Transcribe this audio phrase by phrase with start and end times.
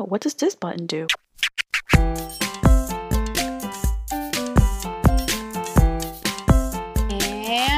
[0.00, 1.08] Oh, what does this button do?
[1.92, 2.22] And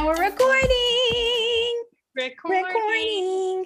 [0.04, 1.82] we're recording.
[2.14, 2.62] Recording.
[2.62, 3.64] Recording.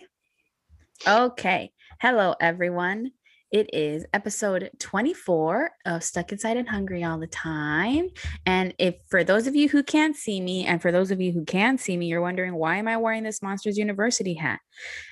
[1.05, 1.73] Okay.
[2.01, 3.11] Hello, everyone.
[3.51, 8.11] It is episode 24 of Stuck Inside and Hungry All the Time.
[8.47, 11.33] And if for those of you who can't see me, and for those of you
[11.33, 14.61] who can see me, you're wondering why am I wearing this Monsters University hat?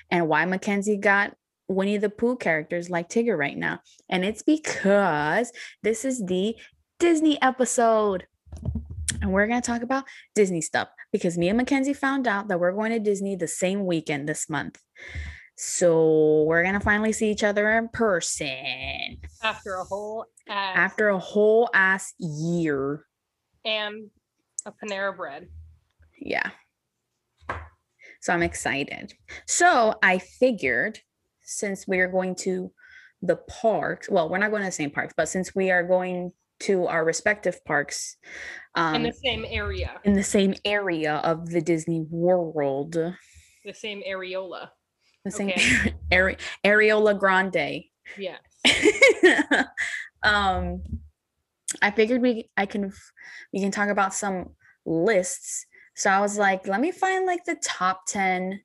[0.09, 1.35] And why Mackenzie got
[1.73, 3.79] Winnie the Pooh characters like Tigger right now.
[4.09, 6.55] And it's because this is the
[6.99, 8.25] Disney episode.
[9.21, 10.03] And we're going to talk about
[10.35, 13.85] Disney stuff because me and Mackenzie found out that we're going to Disney the same
[13.85, 14.79] weekend this month.
[15.55, 21.09] So we're going to finally see each other in person After a whole ass after
[21.09, 23.05] a whole ass year.
[23.63, 24.09] and
[24.65, 25.47] a Panera bread.
[26.19, 26.49] Yeah.
[28.21, 29.13] So I'm excited.
[29.47, 30.99] So I figured
[31.43, 32.71] since we are going to
[33.21, 36.31] the parks, well, we're not going to the same parks, but since we are going
[36.61, 38.17] to our respective parks
[38.75, 44.01] um, in the same area, in the same area of the Disney World, the same
[44.07, 44.69] areola.
[45.25, 45.93] The same Okay.
[46.11, 47.83] Are- Areola Grande.
[48.17, 48.41] Yes.
[50.23, 50.83] um,
[51.81, 52.91] I figured we I can
[53.53, 54.49] we can talk about some
[54.85, 55.65] lists.
[55.95, 58.61] So I was like, let me find like the top 10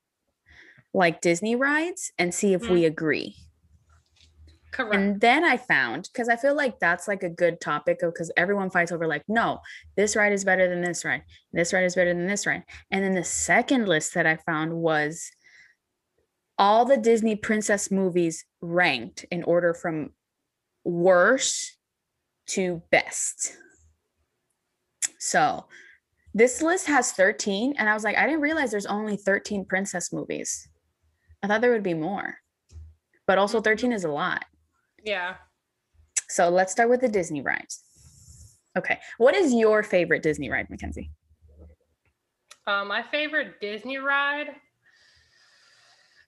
[0.94, 2.86] like Disney rides and see if we mm.
[2.86, 3.36] agree.
[4.70, 4.94] Correct.
[4.94, 8.70] And then I found because I feel like that's like a good topic because everyone
[8.70, 9.60] fights over like, no,
[9.96, 11.22] this ride is better than this ride.
[11.52, 12.64] This ride is better than this ride.
[12.90, 15.30] And then the second list that I found was
[16.58, 20.10] all the Disney princess movies ranked in order from
[20.84, 21.76] worst
[22.48, 23.56] to best.
[25.18, 25.66] So
[26.34, 30.12] this list has 13, and I was like, I didn't realize there's only 13 princess
[30.12, 30.68] movies.
[31.42, 32.36] I thought there would be more,
[33.26, 34.44] but also 13 is a lot.
[35.04, 35.34] yeah.
[36.30, 37.82] So let's start with the Disney rides.
[38.76, 38.98] Okay.
[39.16, 41.10] What is your favorite Disney ride, Mackenzie?
[42.66, 44.48] Uh, my favorite Disney ride,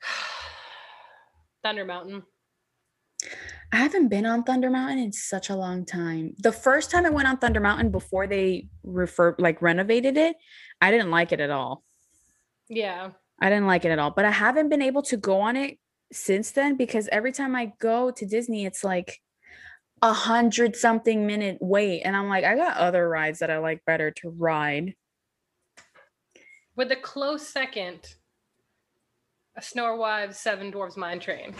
[1.62, 2.22] Thunder Mountain.
[3.72, 6.32] I haven't been on Thunder Mountain in such a long time.
[6.38, 10.36] The first time I went on Thunder Mountain before they refer like renovated it,
[10.80, 11.84] I didn't like it at all.
[12.70, 13.10] Yeah.
[13.40, 14.10] I didn't like it at all.
[14.10, 15.78] But I haven't been able to go on it
[16.12, 19.20] since then because every time I go to Disney, it's like
[20.02, 22.02] a hundred something minute wait.
[22.02, 24.94] And I'm like, I got other rides that I like better to ride.
[26.76, 28.14] With a close second,
[29.56, 31.54] a Snorewives Seven Dwarves Mine Train.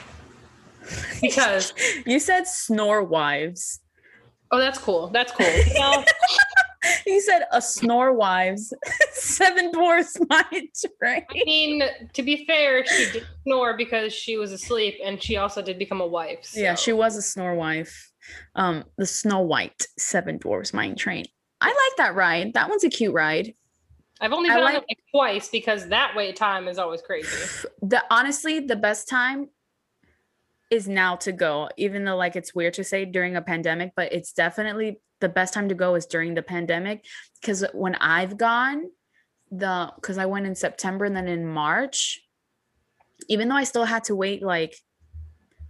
[1.21, 1.73] Because
[2.07, 3.81] you said snore wives.
[4.51, 5.09] oh, that's cool.
[5.09, 5.47] That's cool.
[5.75, 6.05] Well,
[7.07, 8.73] You said a snore wives,
[9.13, 11.25] seven dwarfs my train.
[11.31, 15.63] I mean, to be fair, she did snore because she was asleep, and she also
[15.63, 16.51] did become a wife.
[16.55, 18.11] Yeah, she was a snore wife.
[18.55, 21.25] Um, the Snow White Seven Dwarfs Mine Train.
[21.61, 22.55] I like that ride.
[22.55, 23.55] That one's a cute ride.
[24.21, 27.29] I've only I been on it like twice because that wait time is always crazy.
[27.83, 29.49] The honestly, the best time
[30.71, 34.13] is now to go, even though like it's weird to say during a pandemic, but
[34.13, 37.05] it's definitely the best time to go is during the pandemic.
[37.41, 38.91] Because when I've gone,
[39.51, 42.21] the because I went in September and then in March,
[43.29, 44.77] even though I still had to wait like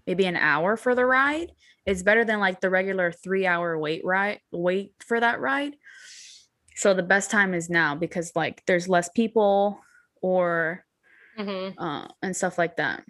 [0.07, 1.53] maybe an hour for the ride,
[1.87, 5.77] it's better than like the regular three hour wait ride wait for that ride.
[6.77, 9.81] So the best time is now because like there's less people
[10.23, 10.85] or
[11.37, 13.05] hmm uh, and stuff like that.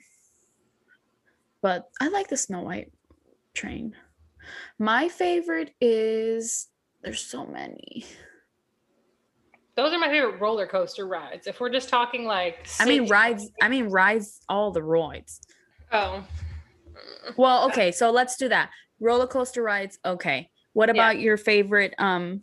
[1.62, 2.92] But I like the Snow White
[3.54, 3.94] train.
[4.82, 6.68] My favorite is
[7.02, 8.06] there's so many.
[9.76, 11.46] Those are my favorite roller coaster rides.
[11.46, 13.50] If we're just talking like, I mean rides.
[13.60, 14.40] I mean rides.
[14.48, 15.42] All the rides.
[15.92, 16.24] Oh,
[17.36, 18.70] Well, okay, so let's do that.
[19.00, 19.98] Roller coaster rides.
[20.04, 20.50] Okay.
[20.72, 20.92] What Yeah.
[20.94, 22.40] about your favorite um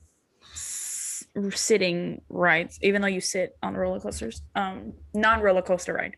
[0.54, 1.26] s-
[1.56, 2.78] sitting rides?
[2.84, 6.18] Even though you sit on roller coasters, um, non roller coaster ride.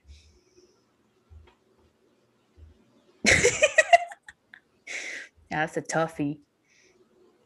[5.52, 6.40] Yeah, that's a toughie.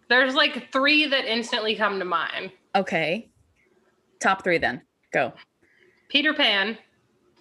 [0.09, 2.51] there's like three that instantly come to mind.
[2.75, 3.29] Okay.
[4.19, 4.81] Top three then.
[5.11, 5.33] Go.
[6.09, 6.77] Peter Pan,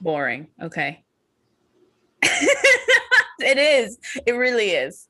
[0.00, 0.48] Boring.
[0.60, 1.04] Okay.
[2.22, 3.98] it is.
[4.26, 5.08] It really is.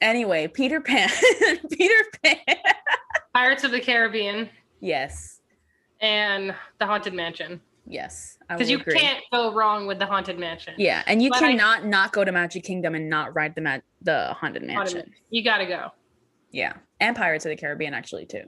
[0.00, 1.08] Anyway, Peter Pan.
[1.70, 2.56] Peter Pan.
[3.34, 4.48] Pirates of the Caribbean,
[4.80, 5.40] yes.
[6.00, 7.60] and the Haunted Mansion.
[7.86, 8.38] Yes.
[8.48, 8.94] Because you agree.
[8.98, 10.74] can't go wrong with the Haunted Mansion.
[10.78, 13.60] Yeah, and you But I- cannot not go to Magic Kingdom and not ride the
[13.60, 14.98] ma- the Haunted Mansion.
[15.00, 15.90] Man- You gotta go.
[16.50, 18.44] Yeah, and Pirates of the Caribbean actually too.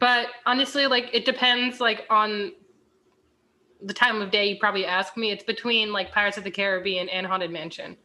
[0.00, 2.52] But honestly, like it depends like on
[3.80, 7.08] the time of day you probably ask me, it's between like Pirates of the Caribbean
[7.10, 7.96] and Haunted Mansion.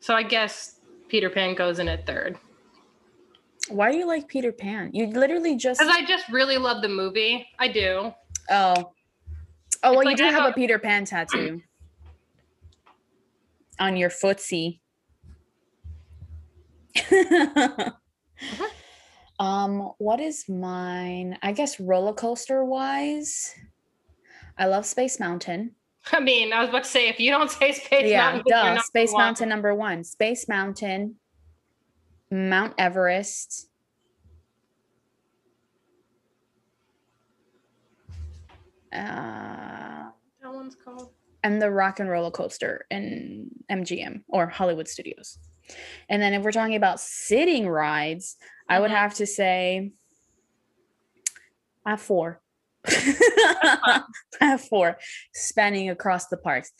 [0.00, 2.36] So I guess Peter Pan goes in at third.
[3.68, 4.90] Why do you like Peter Pan?
[4.92, 7.46] You literally just Because I just really love the movie.
[7.58, 8.12] I do.
[8.50, 8.92] oh
[9.82, 11.62] oh well, like you do I have a Peter Pan tattoo
[13.78, 14.80] on your footsie.
[19.38, 21.38] um, what is mine?
[21.42, 23.54] I guess roller coaster wise,
[24.58, 25.74] I love Space Mountain.
[26.12, 28.82] I mean, I was about to say, if you don't say Space yeah, Mountain, duh.
[28.82, 29.24] Space one.
[29.24, 30.04] Mountain number one.
[30.04, 31.16] Space Mountain,
[32.30, 33.69] Mount Everest.
[38.92, 40.10] Uh,
[40.42, 41.12] That one's called.
[41.42, 45.38] and the Rock and Roller Coaster in MGM or Hollywood Studios.
[46.08, 48.36] And then if we're talking about sitting rides,
[48.68, 48.96] I would Mhm.
[48.96, 49.92] have to say
[51.86, 52.40] I have four.
[52.86, 54.02] I
[54.40, 54.98] have four
[55.34, 56.72] spanning across the parks.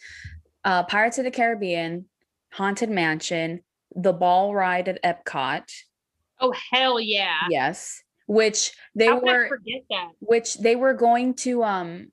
[0.65, 2.06] Uh, Pirates of the Caribbean,
[2.53, 3.63] Haunted Mansion,
[3.95, 5.71] the ball ride at Epcot.
[6.39, 7.39] Oh hell yeah!
[7.49, 8.03] Yes.
[8.31, 10.11] Which they How were forget that?
[10.21, 12.12] which they were going to um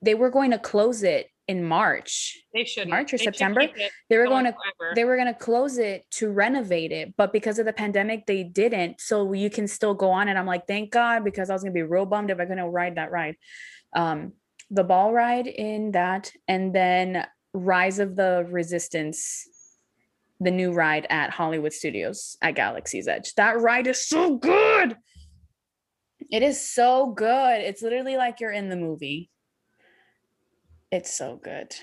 [0.00, 2.38] they were going to close it in March.
[2.54, 3.66] They should March or They September?
[4.08, 4.94] They were going to forever.
[4.94, 8.44] they were going to close it to renovate it, but because of the pandemic they
[8.44, 9.00] didn't.
[9.00, 10.36] So you can still go on it.
[10.36, 12.64] I'm like, "Thank God," because I was going to be real bummed if I couldn't
[12.64, 13.34] ride that ride.
[13.94, 14.34] Um
[14.70, 19.48] the ball ride in that and then Rise of the Resistance
[20.40, 23.34] the new ride at Hollywood Studios at Galaxy's Edge.
[23.34, 24.96] That ride is so good.
[26.30, 27.60] It is so good.
[27.60, 29.30] It's literally like you're in the movie.
[30.90, 31.74] It's so good.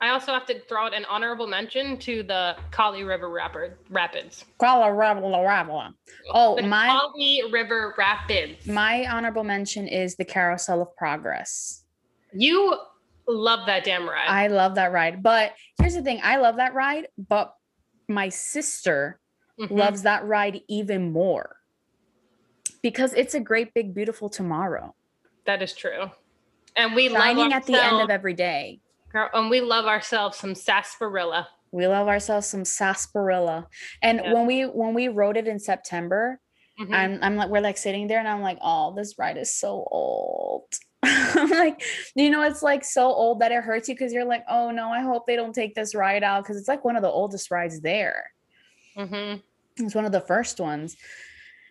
[0.00, 4.44] I also have to throw out an honorable mention to the Kali River Rapid Rapids.
[4.58, 5.92] Colorado.
[6.32, 8.64] Oh, the my Kali River Rapids.
[8.66, 11.84] my honorable mention is the Carousel of Progress.
[12.32, 12.78] you
[13.28, 14.26] love that damn ride.
[14.28, 15.22] I love that ride.
[15.22, 17.54] But here's the thing, I love that ride, but
[18.08, 19.20] my sister
[19.60, 19.70] Mhm.
[19.70, 21.56] loves that ride even more.
[22.82, 24.94] Because it's a great big beautiful tomorrow.
[25.46, 26.10] that is true.
[26.76, 28.80] And we Shining at the end of every day.
[29.10, 31.48] Girl, and we love ourselves some sarsaparilla.
[31.72, 33.66] We love ourselves some sarsaparilla.
[34.02, 34.34] And Yeah.
[34.34, 36.38] when we when we rode it in September,
[36.78, 36.94] Mhm.
[36.94, 39.88] I'm I'm like we're like sitting there and I'm like, oh, this ride is so
[39.90, 40.66] old.
[41.34, 41.82] I'm like,
[42.14, 44.88] you know, it's like so old that it hurts you because you're like, oh no,
[44.90, 47.50] I hope they don't take this ride out because it's like one of the oldest
[47.50, 48.30] rides there.
[48.96, 49.42] Mhm.
[49.76, 50.96] It's one of the first ones.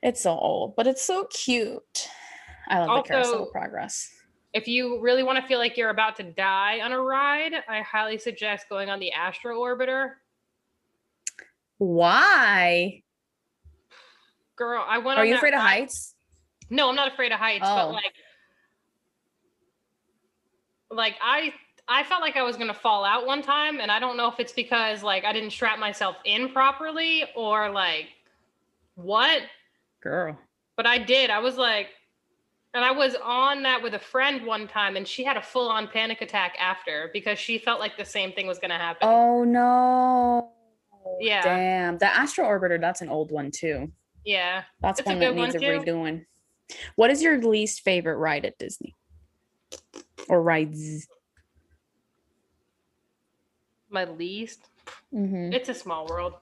[0.01, 2.09] It's so old, but it's so cute.
[2.69, 4.13] I love the Carousel Progress.
[4.53, 7.81] If you really want to feel like you're about to die on a ride, I
[7.81, 10.13] highly suggest going on the Astro Orbiter.
[11.77, 13.03] Why?
[14.55, 16.15] Girl, I went Are you afraid of heights?
[16.69, 17.75] No, I'm not afraid of heights, Oh.
[17.75, 18.13] but like
[20.91, 21.53] like I
[21.87, 24.39] I felt like I was gonna fall out one time, and I don't know if
[24.39, 28.07] it's because like I didn't strap myself in properly or like
[28.95, 29.41] what,
[30.01, 30.37] Girl.
[30.75, 31.29] but I did.
[31.29, 31.89] I was like,
[32.73, 35.69] and I was on that with a friend one time, and she had a full
[35.69, 39.07] on panic attack after because she felt like the same thing was gonna happen.
[39.07, 40.51] Oh no.
[41.21, 41.41] Yeah.
[41.41, 41.97] Damn.
[41.99, 43.91] The Astro Orbiter, that's an old one too.
[44.25, 46.25] Yeah, That's It's a one that good one, needs a redoing.
[46.97, 48.93] What is your least favorite ride at Disney?
[50.29, 51.07] Or rides?
[53.89, 54.67] my least.
[55.13, 55.53] Mhm.
[55.53, 56.33] It's a small world.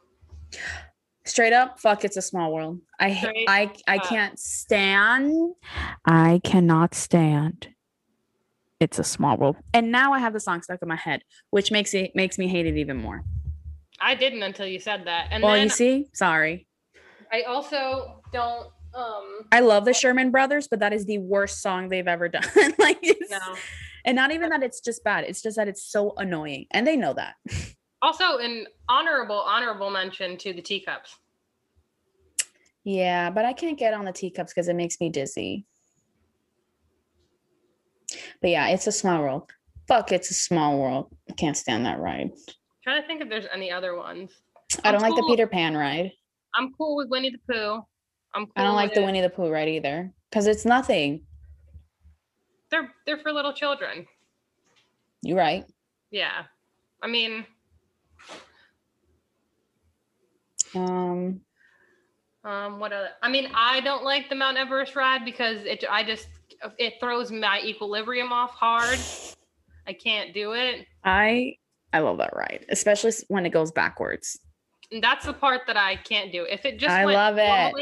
[1.25, 2.81] Straight up, fuck, it's a small world.
[2.99, 4.03] I ha- Straight I I up.
[4.05, 5.53] can't stand.
[6.05, 7.69] I cannot stand.
[8.79, 9.57] It's a small world.
[9.75, 12.47] And now I have the song stuck in my head, which makes it makes me
[12.47, 13.23] hate it even more.
[13.99, 16.67] I didn't until you said that, and well, then you see, sorry.
[17.31, 18.69] I also don't.
[18.95, 22.43] Um, I love the Sherman Brothers, but that is the worst song they've ever done.
[22.79, 22.99] like,
[23.29, 23.39] no.
[24.05, 25.25] and not even that it's just bad.
[25.25, 27.35] It's just that it's so annoying, and they know that.
[28.01, 31.17] Also, an honorable honorable mention to the teacups.
[32.83, 35.65] Yeah, but I can't get on the teacups because it makes me dizzy.
[38.41, 39.51] But yeah, it's a small world.
[39.87, 41.15] Fuck, it's a small world.
[41.27, 42.29] I can't stand that ride.
[42.83, 44.31] trying to think if there's any other ones.
[44.83, 46.11] I don't I'm like the Peter Pan ride.
[46.53, 47.81] I'm cool with Winnie the Pooh.
[48.35, 51.21] I'm cool I don't like the Winnie the Pooh ride either because it's nothing.
[52.69, 54.05] They're they're for little children.
[55.21, 55.65] You're right.
[56.11, 56.43] Yeah,
[57.01, 57.45] I mean,
[60.75, 61.41] Um,
[62.43, 63.09] um, what other?
[63.23, 65.83] I mean, I don't like the Mount Everest ride because it.
[65.89, 66.27] I just
[66.77, 68.99] it throws my equilibrium off hard.
[69.87, 70.85] I can't do it.
[71.03, 71.55] I
[71.93, 74.39] I love that ride, especially when it goes backwards.
[74.91, 76.45] And that's the part that I can't do.
[76.49, 77.73] If it just I went love it.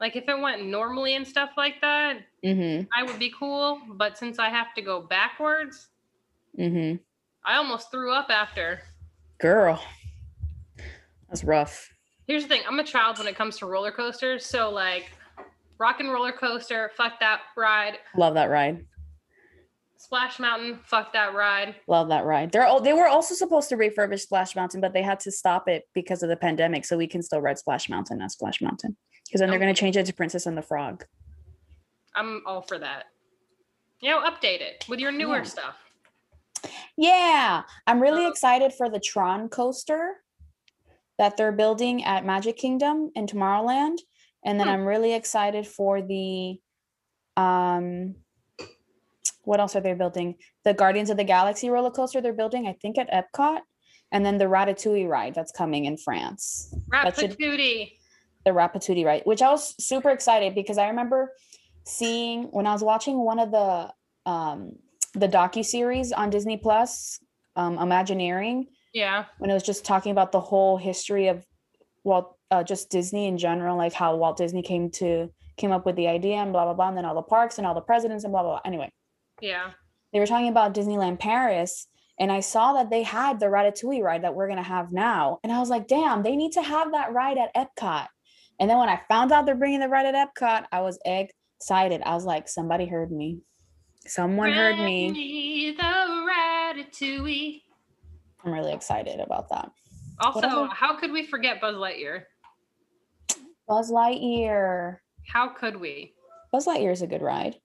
[0.00, 2.86] Like if it went normally and stuff like that, Mm-hmm.
[2.98, 3.82] I would be cool.
[3.96, 5.88] But since I have to go backwards,
[6.58, 6.96] Mm-hmm.
[7.44, 8.80] I almost threw up after.
[9.38, 9.80] Girl.
[11.28, 11.88] That's rough.
[12.26, 14.44] Here's the thing: I'm a child when it comes to roller coasters.
[14.44, 15.12] So like,
[15.78, 17.98] rock and roller coaster, fuck that ride.
[18.16, 18.84] Love that ride.
[19.96, 21.76] Splash Mountain, fuck that ride.
[21.86, 22.50] Love that ride.
[22.50, 25.68] They're all they were also supposed to refurbish Splash Mountain, but they had to stop
[25.68, 26.84] it because of the pandemic.
[26.84, 28.96] So we can still ride Splash Mountain as Splash Mountain.
[29.30, 31.04] Because then they're gonna change it to Princess and the Frog.
[32.16, 33.04] I'm all for that.
[34.00, 35.42] You know, update it with your newer Yeah.
[35.44, 35.76] stuff.
[36.96, 37.62] Yeah.
[37.86, 40.24] I'm really Uh, excited for the Tron coaster
[41.18, 43.98] that they're building at Magic Kingdom in Tomorrowland.
[44.44, 44.72] And then Hmm.
[44.72, 46.60] I'm really excited for the
[47.36, 48.16] um
[49.44, 50.36] what else are they building?
[50.64, 53.60] The Guardians of the Galaxy roller coaster they're building, I think at Epcot.
[54.12, 56.74] And then the Ratatouille ride that's coming in France.
[56.88, 57.96] Ratatouille.
[58.44, 61.32] The Ratatouille ride, which I was super excited because I remember
[61.84, 63.92] seeing when I was watching one of the
[64.26, 64.72] um
[65.14, 67.18] the docu series on Disney Plus,
[67.56, 69.24] um, Imagineering, Yeah.
[69.38, 71.44] when it was just talking about the whole history of
[72.04, 75.96] Walt, uh, just Disney in general, like how Walt Disney came to came up with
[75.96, 78.24] the idea and blah blah blah, and then all the parks and all the presidents
[78.24, 78.60] and blah blah blah.
[78.64, 78.90] Anyway,
[79.40, 79.72] Yeah.
[80.12, 81.86] they were talking about Disneyland Paris,
[82.18, 85.52] and I saw that they had the Ratatouille ride that we're gonna have now, and
[85.52, 88.06] I was like, damn, they need to have that ride at Epcot.
[88.60, 92.02] And then when I found out they're bringing the ride at Epcot, I was excited.
[92.04, 93.38] I was like, somebody heard me.
[94.06, 95.10] Someone heard me.
[95.10, 97.62] Bring The Ratatouille.
[98.44, 99.70] I'm really excited about that.
[100.20, 102.24] Also, how could we forget Buzz Lightyear?
[103.66, 104.98] Buzz Lightyear.
[105.26, 106.12] How could we?
[106.52, 107.56] Buzz Lightyear is a good ride.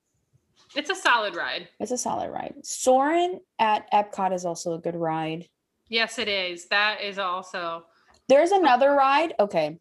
[0.75, 1.67] It's a solid ride.
[1.79, 2.53] It's a solid ride.
[2.63, 5.47] Soarin' at Epcot is also a good ride.
[5.89, 6.67] Yes, it is.
[6.69, 7.85] That is also.
[8.29, 9.33] There's another ride.
[9.39, 9.79] Okay.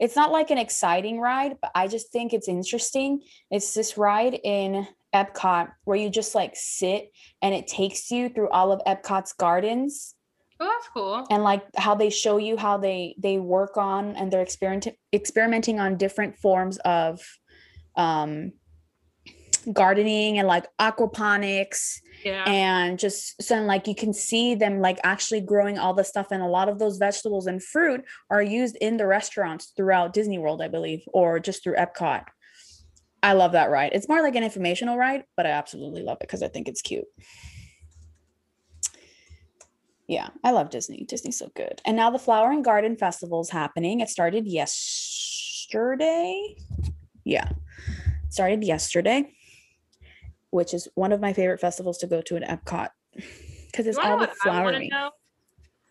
[0.00, 3.20] It's not like an exciting ride, but I just think it's interesting.
[3.50, 8.48] It's this ride in Epcot where you just like sit and it takes you through
[8.48, 10.14] all of Epcot's gardens
[10.62, 11.26] Oh, that's cool.
[11.30, 15.80] and like how they show you how they they work on and they're experiment experimenting
[15.80, 17.20] on different forms of
[17.96, 18.52] um
[19.72, 22.44] gardening and like aquaponics Yeah.
[22.44, 26.42] and just so like you can see them like actually growing all the stuff and
[26.42, 30.60] a lot of those vegetables and fruit are used in the restaurants throughout Disney World
[30.60, 32.24] I believe or just through Epcot.
[33.22, 33.92] I love that ride.
[33.92, 36.82] It's more like an informational ride, but I absolutely love it because I think it's
[36.82, 37.04] cute.
[40.10, 41.04] Yeah, I love Disney.
[41.04, 41.80] Disney's so good.
[41.84, 44.00] And now the Flower and Garden Festival is happening.
[44.00, 44.76] It started yesterday.
[47.24, 47.50] Yeah,
[48.28, 49.32] started yesterday,
[50.50, 52.88] which is one of my favorite festivals to go to in Epcot
[53.66, 55.10] because it's all the what I want to flowery.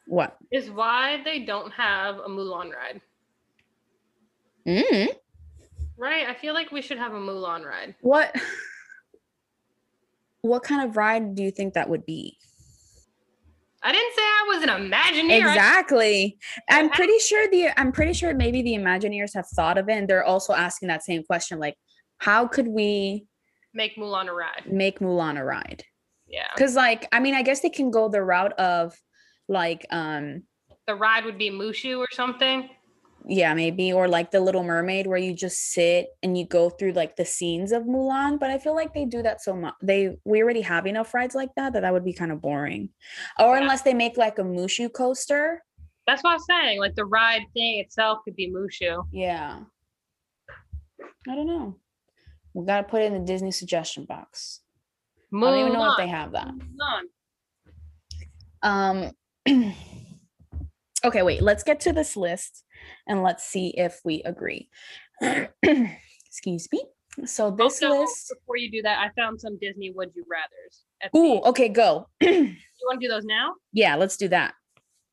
[0.08, 0.38] What?
[0.52, 3.02] is why they don't have a Mulan ride.
[4.68, 5.08] Mm,
[5.98, 6.28] Right?
[6.28, 7.96] I feel like we should have a Mulan ride.
[8.02, 8.36] what?
[10.42, 12.38] What kind of ride do you think that would be?
[13.84, 15.40] I didn't say I was an Imagineer.
[15.40, 16.38] Exactly.
[16.70, 20.08] I'm pretty sure the I'm pretty sure maybe the Imagineers have thought of it and
[20.08, 21.76] they're also asking that same question like
[22.18, 23.26] how could we
[23.74, 24.64] make Mulan a ride.
[24.66, 25.84] make Mulan a ride?
[26.28, 26.48] Yeah.
[26.58, 28.96] Cuz like I mean I guess they can go the route of
[29.48, 30.44] like um
[30.88, 32.70] The ride would be Mushu or something.
[33.28, 36.94] yeah maybe or like the little mermaid where you just sit and you go through
[36.94, 40.16] like the scenes of Mulan but I feel like they do that so much they
[40.26, 42.90] we already have enough rides like that that that would be kind of boring
[43.38, 43.62] or Yeah.
[43.62, 45.62] unless they make like a Mushu coaster
[46.08, 46.80] That's what I was saying.
[46.80, 48.94] Like the ride thing itself could be Mushu.
[49.12, 49.62] Yeah.
[51.30, 51.76] I don't know.
[52.54, 54.62] We got to put it in the Disney suggestion box.
[55.34, 56.48] I don't even know if they have that.
[56.52, 57.04] Mulan.
[58.64, 59.12] Um
[61.06, 61.42] Okay, wait.
[61.42, 62.66] Let's get to this list
[63.08, 64.70] and let's see if we agree.
[65.64, 66.84] Excuse me.
[67.26, 70.84] So this Also, list Before you do that, I found some Disney Would You Rather's.
[71.02, 72.08] at the- Ooh, okay, go.
[72.22, 73.56] You want to do those now?
[73.74, 74.54] yeah, let's do that.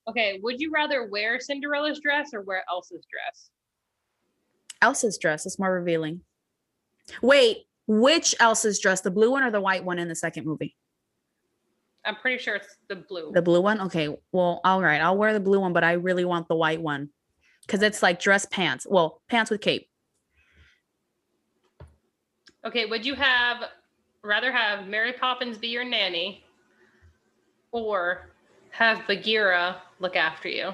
[0.09, 0.39] Okay.
[0.43, 3.51] Would you rather wear Cinderella's dress or wear Elsa's dress?
[4.83, 6.21] Elsa's dress is more revealing.
[7.23, 9.01] Wait, which Elsa's dress?
[9.01, 10.77] The blue one or the white one in the second movie?
[12.05, 13.33] I'm pretty sure it's the blue.
[13.33, 13.81] The blue one?
[13.83, 14.09] Okay.
[14.33, 15.01] Well, all right.
[15.01, 17.11] I'll wear the blue one, but I really want the white one
[17.63, 18.87] because it's like dress pants.
[18.89, 19.89] Well, pants with cape.
[22.65, 23.65] Okay, would you have
[24.23, 26.45] rather have Mary Poppins be your nanny
[27.71, 28.31] or
[28.71, 30.73] have Bagheera look after you?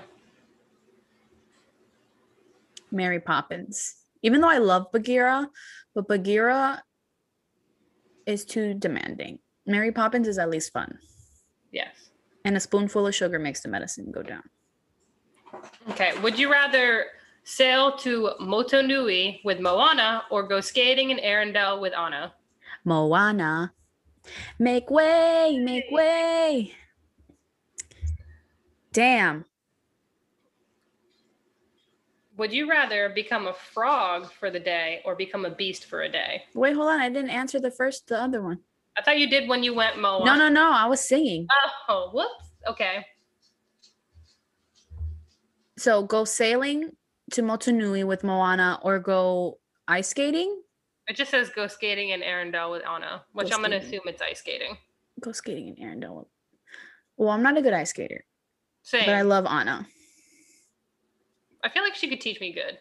[2.91, 4.02] Mary Poppins.
[4.23, 5.49] Even though I love Bagheera,
[5.95, 6.83] but Bagheera
[8.27, 9.39] is too demanding.
[9.67, 10.99] Mary Poppins is at least fun.
[11.73, 12.11] Yes.
[12.45, 14.43] And a spoonful of sugar makes the medicine go down.
[15.91, 17.07] Okay, would you rather
[17.45, 22.33] Sail to Motunui with Moana or go skating in Arendelle with Anna?
[22.85, 23.73] Moana.
[24.59, 26.75] Make way, make way.
[28.93, 29.45] Damn.
[32.43, 36.09] Would you rather become a frog for the day or become a beast for a
[36.09, 36.43] day?
[36.55, 36.99] Wait, hold on.
[36.99, 38.59] I didn't answer the first, the other one.
[38.99, 40.25] I thought you did when you went Moana.
[40.25, 40.73] No, no, no.
[40.73, 41.47] I was singing.
[41.89, 42.51] Oh, whoops.
[42.67, 43.07] Okay.
[45.79, 46.91] So go sailing
[47.31, 50.63] to Motunui with Moana or go ice skating.
[51.07, 54.01] It just says go skating in Arendelle with Anna, which Go I'm going to assume
[54.07, 54.77] it's ice skating.
[55.21, 56.27] Go skating in Arendelle.
[57.17, 58.25] Well, I'm not a good ice skater,
[58.83, 59.07] Same.
[59.07, 59.87] but I love Anna.
[61.63, 62.79] I feel like she could teach me good.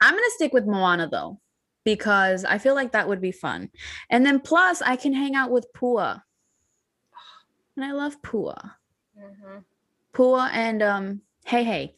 [0.00, 1.40] I'm gonna stick with Moana though,
[1.84, 3.70] because I feel like that would be fun.
[4.10, 6.22] And then plus I can hang out with Pua.
[7.76, 8.72] And I love Pua.
[9.18, 9.58] Mm-hmm.
[10.14, 11.96] Pua and um Hey Hey.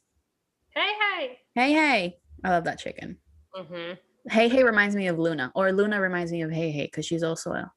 [0.71, 1.39] Hey, hey.
[1.55, 2.19] Hey Hey.
[2.45, 3.19] I love that chicken.
[3.57, 3.95] Mm-hmm.
[4.31, 7.23] Hey Hey reminds me of Luna, or Luna reminds me of Hey Hey because she's
[7.23, 7.73] also a.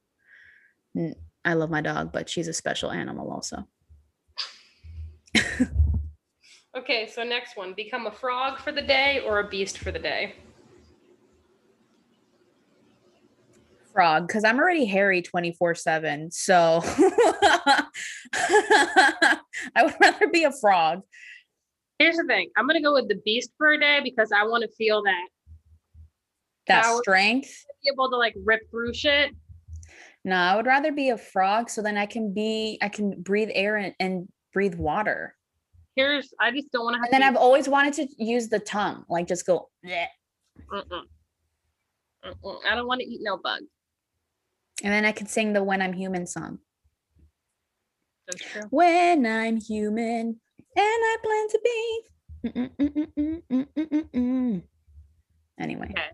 [1.44, 3.66] I love my dog, but she's a special animal also.
[6.76, 9.98] Okay, so next one become a frog for the day or a beast for the
[9.98, 10.34] day?
[13.94, 16.30] Frog, because I'm already hairy 24 7.
[16.30, 16.82] So
[18.34, 21.00] I would rather be a frog.
[21.98, 24.44] Here's the thing I'm going to go with the beast for a day because I
[24.44, 25.28] want to feel that.
[26.66, 27.64] That Power- strength.
[27.82, 29.30] Be able to like rip through shit.
[30.26, 33.48] No, I would rather be a frog so then I can be, I can breathe
[33.54, 35.34] air and, and breathe water.
[35.96, 37.26] Here's, I just don't want to And then to.
[37.26, 40.06] I've always wanted to use the tongue, like just go, "Bleh."
[40.70, 41.02] Mm-mm.
[42.24, 42.56] Mm-mm.
[42.70, 43.62] I don't want to eat no bug.
[44.84, 46.58] and then I could sing the When I'm Human song.
[48.28, 48.62] That's true.
[48.70, 50.38] When I'm human
[50.76, 52.02] and I plan to be.
[55.58, 56.10] Anyway, Okay.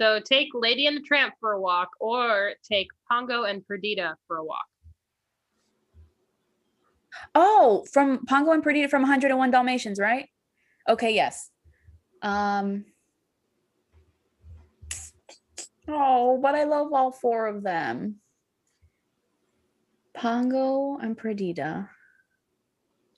[0.00, 4.36] So take Lady and the Tramp for a walk or take Pongo and Perdita for
[4.38, 4.64] a walk.
[7.34, 10.28] Oh, from Pongo and Perdita from 101 Dalmatians, right?
[10.88, 11.50] Okay, yes.
[12.22, 12.84] Um.
[15.88, 18.16] Oh, but I love all four of them.
[20.14, 21.88] Pongo and Perdita.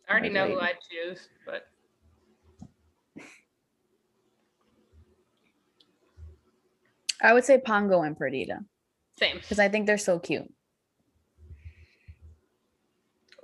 [0.08, 1.66] I already know who I'd choose, but
[7.20, 8.60] I would say Pongo and Perdita
[9.18, 9.38] same.
[9.38, 10.52] because I think they're so cute.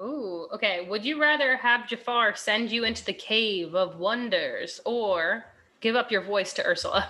[0.02, 0.86] Ooh, okay.
[0.88, 5.44] Would you rather have Jafar send you into the cave of wonders or
[5.80, 7.08] give up your voice to Ursula?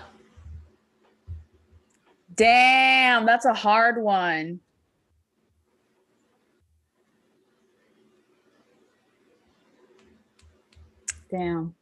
[2.35, 4.59] Damn, that's a hard one.
[11.29, 11.73] Damn.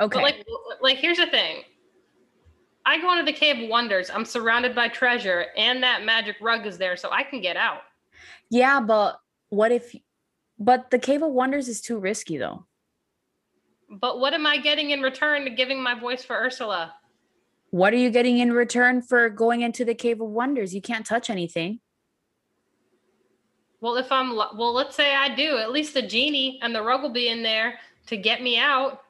[0.00, 0.18] Okay.
[0.18, 0.46] But like,
[0.82, 1.62] like here's the thing.
[2.84, 4.10] I go into the cave of wonders.
[4.10, 7.80] I'm surrounded by treasure, and that magic rug is there, so I can get out.
[8.50, 9.94] Yeah, but what if
[10.58, 12.66] but the Cave of Wonders is too risky though.
[13.90, 16.94] But what am I getting in return to giving my voice for Ursula?
[17.70, 20.74] What are you getting in return for going into the Cave of Wonders?
[20.74, 21.80] You can't touch anything.
[23.80, 25.58] Well, if I'm well, let's say I do.
[25.58, 27.74] At least the genie and the rug will be in there
[28.06, 29.02] to get me out.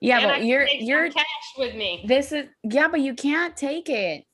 [0.00, 1.24] Yeah, and but you're you're cash
[1.56, 2.04] with me.
[2.06, 4.25] this is yeah, but you can't take it.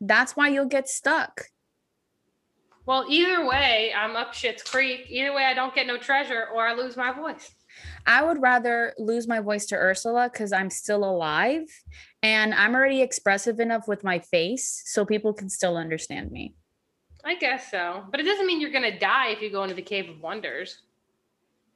[0.00, 1.46] That's why you'll get stuck.
[2.84, 5.06] Well, either way, I'm up shit's creek.
[5.08, 7.52] Either way, I don't get no treasure or I lose my voice.
[8.06, 11.64] I would rather lose my voice to Ursula because I'm still alive
[12.22, 16.54] and I'm already expressive enough with my face so people can still understand me.
[17.24, 19.82] I guess so, but it doesn't mean you're gonna die if you go into the
[19.82, 20.78] cave of wonders.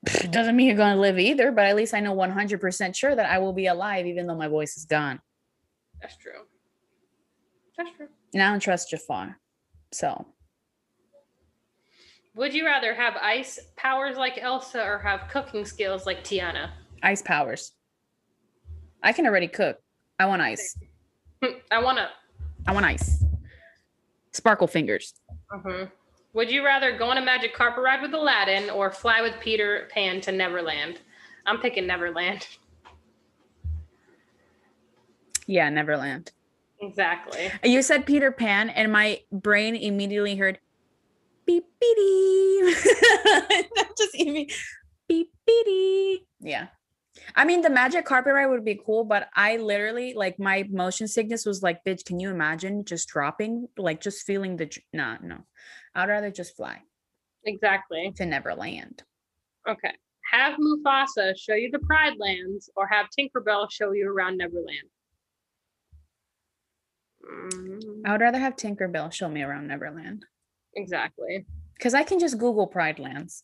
[0.25, 3.15] It doesn't mean you're going to live either, but at least I know 100% sure
[3.15, 5.21] that I will be alive even though my voice is gone.
[6.01, 6.47] That's true.
[7.81, 8.09] That's true.
[8.35, 9.39] And I don't trust Jafar.
[9.91, 10.27] So,
[12.35, 16.71] Would you rather have ice powers like Elsa or have cooking skills like Tiana?
[17.03, 17.73] ice powers.
[19.03, 19.79] I can already cook.
[20.19, 20.77] I want ice.
[21.71, 22.11] I wanna.
[22.67, 23.25] I want ice.
[24.33, 25.15] Sparkle fingers.
[25.51, 25.87] uh
[26.35, 29.89] Would you rather go on a magic carpet ride with Aladdin or fly with Peter
[29.91, 31.01] Pan to Neverland?
[31.47, 32.47] I'm picking Neverland.
[35.47, 36.31] Yeah, Neverland.
[36.81, 37.51] Exactly.
[37.63, 40.59] You said Peter Pan, and my brain immediately heard
[41.47, 42.77] beep beep.
[43.99, 44.47] Just even
[45.09, 46.27] beep beep.
[46.41, 46.69] Yeah.
[47.37, 51.07] I mean, the magic carpet ride would be cool, but I literally like my motion
[51.07, 55.39] sickness was like, bitch, can you imagine just dropping, like just feeling the, nah, no.
[55.95, 56.81] I'd rather just fly
[57.45, 58.13] Exactly.
[58.17, 59.03] to Neverland.
[59.69, 59.93] Okay.
[60.33, 64.89] Have Mufasa show you the Pride Lands or have Tinkerbell show you around Neverland?
[67.31, 70.25] Mm, I would rather have Tinkerbell show me around Neverland
[70.75, 71.47] exactly.
[71.75, 73.43] because I can just Google Pride Lands.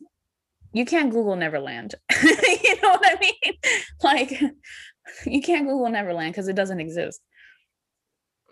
[0.72, 1.94] You can't Google Neverland.
[2.22, 3.54] you know what I mean?
[4.02, 4.40] Like,
[5.26, 7.20] you can't Google Neverland because it doesn't exist.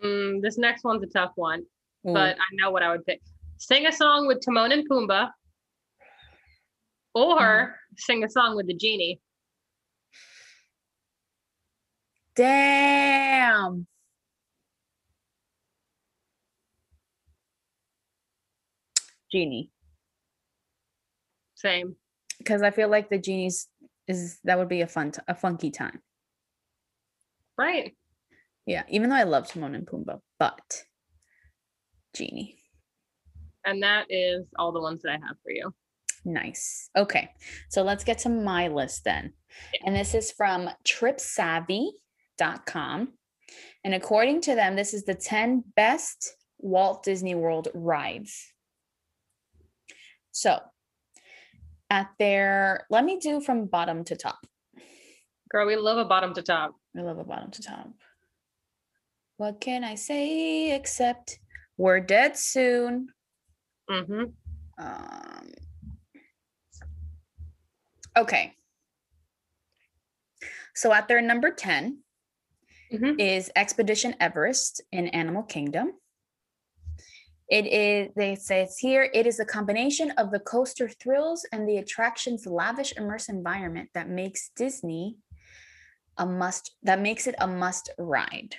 [0.02, 1.60] Mm, this next one's a tough one,
[2.08, 2.14] Ooh.
[2.14, 3.20] but I know what I would pick.
[3.58, 5.30] Sing a song with Timon and Pumbaa
[7.14, 9.20] or sing a song with the genie.
[12.34, 13.86] damn.
[19.34, 19.70] Genie.
[21.56, 21.96] Same.
[22.38, 23.66] Because I feel like the genies
[24.06, 26.00] is that would be a fun, t- a funky time.
[27.58, 27.96] Right.
[28.64, 30.84] Yeah, even though I love Timon and Pumbaa, but
[32.14, 32.60] Genie.
[33.64, 35.74] And that is all the ones that I have for you.
[36.24, 36.88] Nice.
[36.96, 37.28] Okay.
[37.70, 39.32] So let's get to my list then.
[39.84, 43.08] And this is from tripsavvy.com.
[43.84, 48.53] And according to them, this is the 10 best Walt Disney World rides.
[50.34, 50.58] So
[51.90, 54.44] at their, let me do from bottom to top.
[55.48, 56.74] Girl, we love a bottom to top.
[56.96, 57.88] I love a bottom to top.
[59.36, 61.38] What can I say except
[61.76, 63.08] we're dead soon?
[63.88, 64.24] Mm-hmm.
[64.84, 65.48] Um,
[68.18, 68.54] okay.
[70.74, 71.98] So at their number 10
[72.92, 73.20] Mhm.
[73.20, 75.92] is Expedition Everest in Animal Kingdom.
[77.48, 81.68] It is, they say it's here, it is a combination of the coaster thrills and
[81.68, 85.18] the attraction's lavish immersive environment that makes Disney
[86.16, 88.56] a must, that makes it a must ride.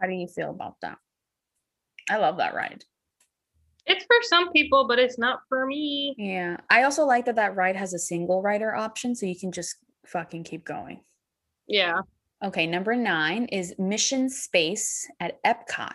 [0.00, 0.98] How do you feel about that?
[2.08, 2.84] I love that ride.
[3.86, 6.14] It's for some people, but it's not for me.
[6.16, 6.58] Yeah.
[6.70, 9.76] I also like that that ride has a single rider option so you can just
[10.06, 11.00] fucking keep going.
[11.66, 12.00] Yeah.
[12.42, 15.92] Okay, number 9 is Mission Space at Epcot.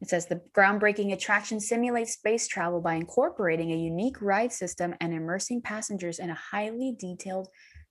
[0.00, 5.14] It says the groundbreaking attraction simulates space travel by incorporating a unique ride system and
[5.14, 7.48] immersing passengers in a highly detailed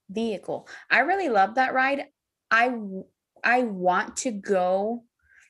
[0.09, 0.69] vehicle.
[0.91, 2.05] I really love that ride.
[2.51, 2.75] I
[3.43, 5.03] I want to go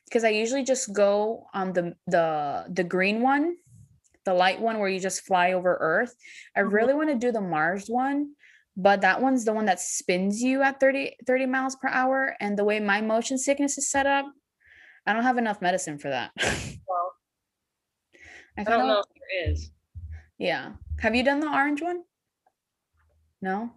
[0.06, 3.56] because I usually just go on the the the green one,
[4.24, 6.14] the light one where you just fly over Earth.
[6.56, 6.72] I Mhm.
[6.72, 8.34] really want to do the Mars one,
[8.78, 12.56] but that one's the one that spins you at 30 30 miles per hour and
[12.56, 14.24] the way my motion sickness is set up,
[15.04, 16.30] I don't have enough medicine for that.
[16.88, 17.12] Well,
[18.56, 19.70] I I don't know if there is.
[20.38, 20.72] yeah.
[21.00, 22.02] Have you done the orange one?
[23.42, 23.70] No.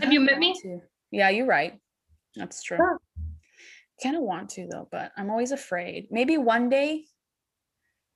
[0.00, 0.54] Have you met me?
[0.62, 0.80] to.
[1.10, 1.78] Yeah, you're right.
[2.36, 2.76] That's true.
[2.76, 3.00] Sure.
[4.02, 6.08] Kind of want to though, but I'm always afraid.
[6.10, 7.04] Maybe one day,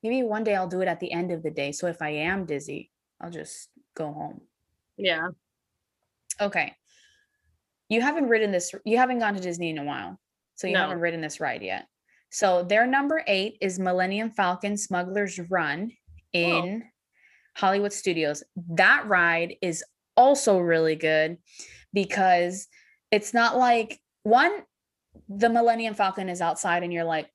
[0.02, 1.72] maybe one day I'll do it at the end of the day.
[1.72, 2.90] So if I am dizzy,
[3.20, 4.42] I'll just go home.
[4.96, 5.28] Yeah.
[6.42, 6.74] Okay.
[7.88, 10.18] You haven't ridden this, you haven't gone to Disney in a while.
[10.54, 10.80] So you No.
[10.80, 11.86] haven't ridden this ride yet.
[12.30, 15.92] So their number eight is Millennium Falcon Smuggler's Run
[16.32, 16.84] in
[17.56, 18.42] Hollywood Studios.
[18.70, 19.84] That ride is
[20.16, 21.38] also really good
[21.92, 22.68] because
[23.10, 24.62] it's not like one,
[25.28, 27.30] the Millennium Falcon is outside and you're like,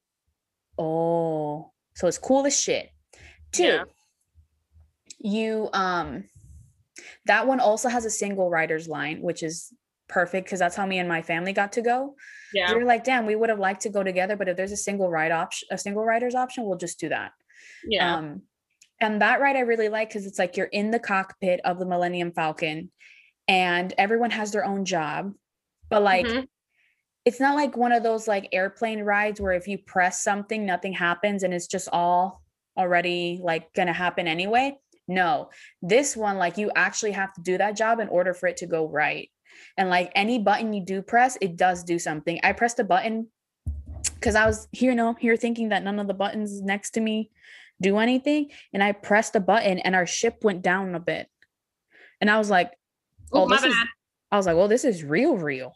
[0.80, 2.89] oh, so it's cool as shit.
[3.52, 3.84] Two, Yeah.
[5.20, 6.24] you um
[7.28, 9.74] that one also has a single rider's line, which is
[10.10, 12.16] perfect because that's how me and my family got to go.
[12.54, 12.72] Yeah.
[12.72, 14.78] We were like, damn, we would have liked to go together, but if there's a
[14.78, 17.32] single ride option, a single rider's option, we'll just do that.
[17.88, 18.16] Yeah.
[18.16, 18.44] Um,
[19.00, 21.86] and that ride I really like because it's like you're in the cockpit of the
[21.86, 22.90] Millennium Falcon
[23.48, 25.34] and everyone has their own job.
[25.90, 26.48] But like Mhm.
[27.26, 30.94] it's not like one of those like airplane rides where if you press something, nothing
[30.94, 32.42] happens and it's just all
[32.78, 34.78] already like gonna happen anyway.
[35.08, 35.50] No,
[35.82, 38.65] this one, like you actually have to do that job in order for it to
[38.65, 39.30] go right.
[39.78, 42.39] And like any button you do press, it does do something.
[42.43, 43.28] I pressed a button
[44.15, 47.32] because I was here, no, here thinking that none of the buttons next to me
[47.82, 48.50] do anything.
[48.74, 51.28] And I pressed a button and our ship went down a bit.
[52.20, 52.72] And I was like,
[53.32, 53.88] Oh, oh, my this is, bad.
[54.32, 55.74] I was like, well, this is real, real.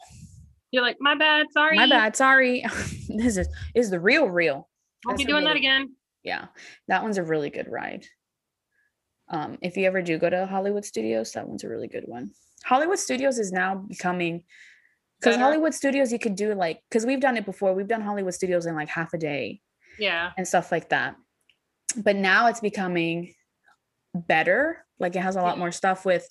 [0.72, 1.48] You're like, my bad.
[1.52, 1.76] Sorry.
[1.76, 2.16] My bad.
[2.16, 2.62] Sorry.
[3.10, 4.70] this is is the real, real.
[5.06, 5.96] Won't be doing that again.
[6.24, 6.46] Yeah.
[6.88, 8.06] That one's a really good ride.
[9.32, 12.32] Um, if you ever do go to Hollywood Studios, that one's a really good one.
[12.66, 14.44] Hollywood Studios is now becoming
[15.20, 15.38] because.
[15.38, 17.74] Hollywood Studios you could do like because we've done it before.
[17.74, 19.62] We've done Hollywood Studios in like half a day
[19.98, 20.32] Yeah.
[20.38, 21.16] and stuff like that.
[21.96, 23.34] But now it's becoming
[24.14, 24.86] better.
[25.00, 26.28] Like it has a lot more stuff with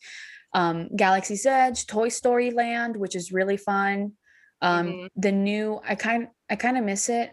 [0.53, 4.13] um Galaxy's Edge, Toy Story Land, which is really fun.
[4.61, 5.09] Um Mhm.
[5.17, 7.31] the new I kind I kind of miss it.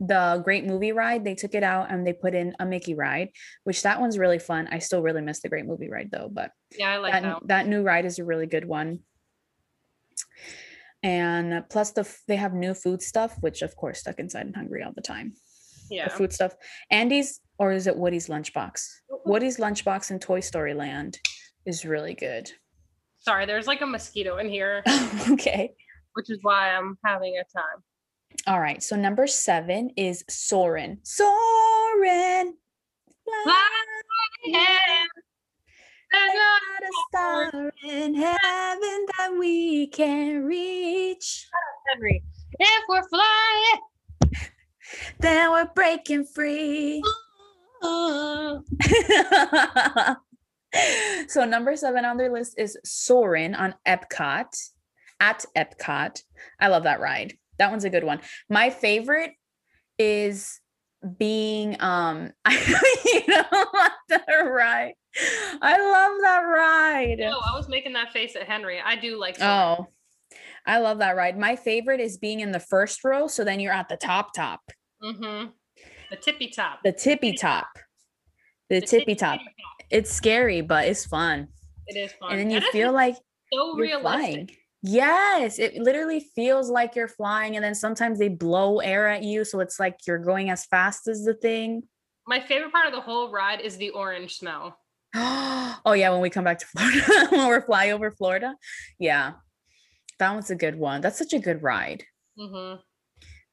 [0.00, 1.24] The Great Movie Ride.
[1.24, 3.28] They took it out and they put in a Mickey ride,
[3.64, 4.66] which that one's really fun.
[4.72, 7.48] I still really miss the Great Movie Ride though, but Yeah, I like that, that.
[7.48, 9.00] that new ride is a really good one.
[11.02, 14.82] And plus the they have new food stuff, which of course stuck inside and hungry
[14.82, 15.34] all the time.
[15.90, 16.08] Yeah.
[16.08, 16.54] The food stuff.
[16.90, 18.86] Andy's or is it Woody's lunchbox?
[19.26, 21.18] Woody's lunchbox in Toy Story Land
[21.66, 22.50] is really good.
[23.20, 24.82] Sorry, there's like a mosquito in here,
[25.30, 25.74] okay.
[26.14, 27.82] which is why I'm having a time.
[28.46, 28.82] All right.
[28.82, 30.98] So number seven is Soarin'.
[31.02, 32.54] Soarin'.
[33.44, 33.68] Fly.
[36.12, 41.48] There's Not a star in heaven that we can reach.
[42.58, 43.80] If we're flying.
[45.20, 47.00] Then we're breaking free.
[51.28, 54.48] so number seven on their list is Soarin' on Epcot
[55.20, 56.22] at Epcot.
[56.58, 57.34] I love that ride.
[57.60, 58.20] That one's a good one.
[58.48, 59.32] My favorite
[59.98, 60.60] is
[61.18, 63.66] being um I you know
[64.08, 64.94] that ride.
[65.62, 67.18] I love that ride.
[67.18, 68.80] No, I was making that face at Henry.
[68.84, 69.36] I do like.
[69.42, 69.88] Oh,
[70.66, 71.38] I love that ride.
[71.38, 73.26] My favorite is being in the first row.
[73.26, 74.60] So then you're at the top, top,
[75.02, 75.48] Mm-hmm.
[76.10, 76.80] The tippy top.
[76.82, 77.68] the tippy top,
[78.68, 79.40] the, tippy top.
[79.90, 81.48] It's scary, but it's fun.
[81.86, 82.32] It is fun.
[82.32, 83.16] And then you feel like
[83.52, 84.02] so realistic.
[84.02, 84.50] flying.
[84.82, 87.56] Yes, it literally feels like you're flying.
[87.56, 89.44] And then sometimes they blow air at you.
[89.44, 91.82] So it's like you're going as fast as the thing.
[92.26, 94.78] My favorite part of the whole ride is the orange smell.
[95.14, 96.10] oh, yeah.
[96.10, 98.54] When we come back to Florida, when we're fly over Florida.
[98.98, 99.32] Yeah.
[100.18, 101.00] That one's a good one.
[101.00, 102.04] That's such a good ride.
[102.38, 102.80] Mm-hmm.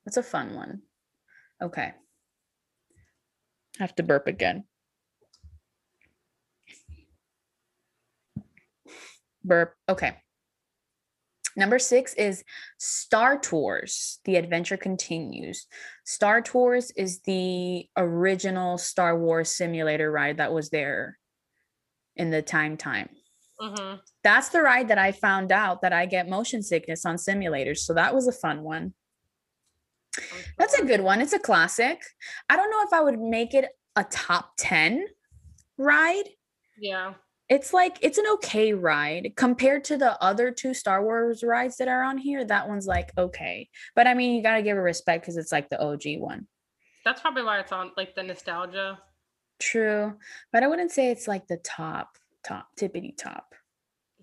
[0.06, 0.82] That's a fun one.
[1.62, 1.92] Okay.
[3.80, 4.64] I have to burp again.
[9.44, 9.76] Burp.
[9.90, 10.18] Okay.
[11.58, 12.44] Number six is
[12.78, 14.20] Star Tours.
[14.26, 15.66] The adventure continues.
[16.06, 21.18] Star Tours is the original Star Wars simulator ride that was there
[22.16, 23.10] in the time time.
[23.60, 23.96] Mm-hmm.
[24.24, 27.80] That's the ride that I found out that I get motion sickness on simulators.
[27.80, 28.94] So that was a fun one.
[30.60, 31.22] That's a good one.
[31.22, 32.00] It's a classic.
[32.50, 33.66] I don't know if I would make it
[33.96, 35.06] a top 10
[35.80, 36.30] ride.
[36.80, 37.14] Yeah.
[37.50, 41.88] It's like it's an okay ride compared to the other two Star Wars rides that
[41.88, 42.44] are on here.
[42.44, 43.70] That one's like okay.
[43.96, 46.48] But I mean, you got to give it respect cuz it's like the OG one.
[47.06, 49.00] That's probably why it's on like the nostalgia.
[49.60, 50.18] True.
[50.52, 53.56] But I wouldn't say it's like the top top tippity top.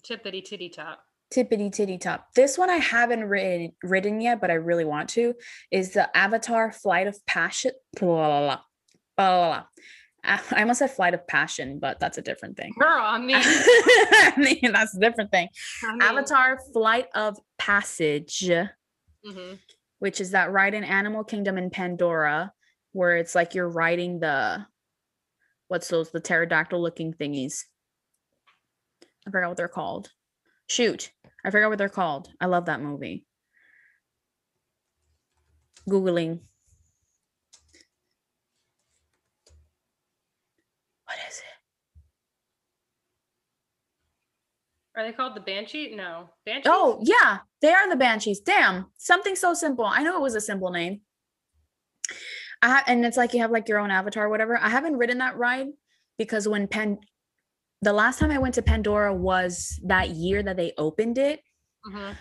[0.02, 1.02] Tippity titty top.
[1.32, 2.28] Tippity titty top.
[2.34, 5.34] This one I haven't ridden, ridden yet, but I really want to.
[5.70, 7.72] Is the Avatar Flight of Passion?
[7.98, 8.58] Blah, blah, blah,
[9.16, 9.64] blah, blah.
[10.24, 12.72] I almost said Flight of Passion, but that's a different thing.
[12.78, 15.48] Girl, I mean, I mean, that's a different thing.
[15.82, 18.48] I mean Avatar Flight of Passage,
[19.26, 19.58] mhm.
[19.98, 22.52] which is that ride in Animal Kingdom in Pandora,
[22.92, 24.66] where it's like you're riding the
[25.68, 27.64] what's those the pterodactyl looking thingies.
[29.26, 30.10] I forgot what they're called.
[30.68, 31.12] Shoot,
[31.44, 32.28] I forgot what they're called.
[32.40, 33.26] I love that movie.
[35.88, 36.40] Googling.
[41.04, 41.44] What is it?
[44.96, 45.94] Are they called the Banshee?
[45.94, 46.30] No.
[46.46, 46.68] Banshee?
[46.70, 48.40] Oh, yeah, they are the Banshees.
[48.40, 49.84] Damn, something so simple.
[49.84, 51.00] I know it was a simple name.
[52.62, 54.56] I ha- and it's like you have like your own avatar, or whatever.
[54.56, 55.66] I haven't ridden that ride
[56.16, 56.98] because when Pan,
[57.82, 61.40] the last time I went to Pandora was that year that they opened it.
[61.86, 62.12] Mm-hmm.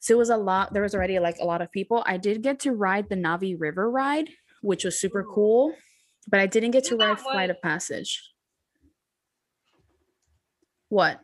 [0.00, 0.72] So it was a lot.
[0.72, 2.02] There was already like a lot of people.
[2.06, 4.28] I did get to ride the Na'vi River ride,
[4.62, 5.32] which was super Ooh.
[5.34, 5.74] cool,
[6.28, 8.22] but I didn't get to ride Flight of Passage.
[10.88, 11.20] What?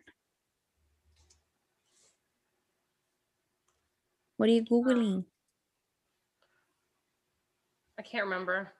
[4.36, 5.24] What are you googling?
[7.98, 8.72] I can't remember.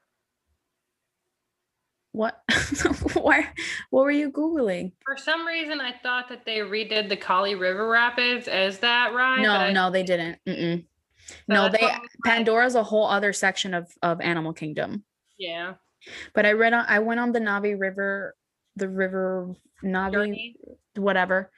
[2.13, 2.41] What?
[3.15, 3.49] Why?
[3.91, 4.93] What were you googling?
[5.05, 9.37] For some reason, I thought that they redid the Kali River Rapids as that ride.
[9.39, 10.39] but No, I- no, they didn't.
[10.47, 11.91] So No, they
[12.25, 15.05] Pandora's a whole other section of of Animal Kingdom.
[15.39, 15.75] Yeah.
[16.35, 16.85] But I read on.
[16.89, 18.35] I went on the Na'vi River,
[18.77, 20.57] the river Na'vi, Journey.
[20.97, 21.51] whatever.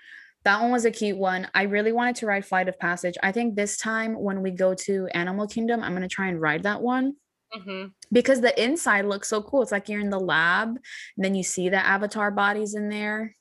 [0.49, 1.47] That one was a cute one.
[1.53, 3.17] I really wanted to ride Flight of Passage.
[3.23, 6.63] I think this time when we go to Animal Kingdom, I'm gonna try and ride
[6.63, 7.17] that one
[7.55, 7.89] Mm-hmm.
[8.11, 9.61] because the inside looks so cool.
[9.61, 13.37] It's like you're in the lab, and then you see the avatar bodies in there.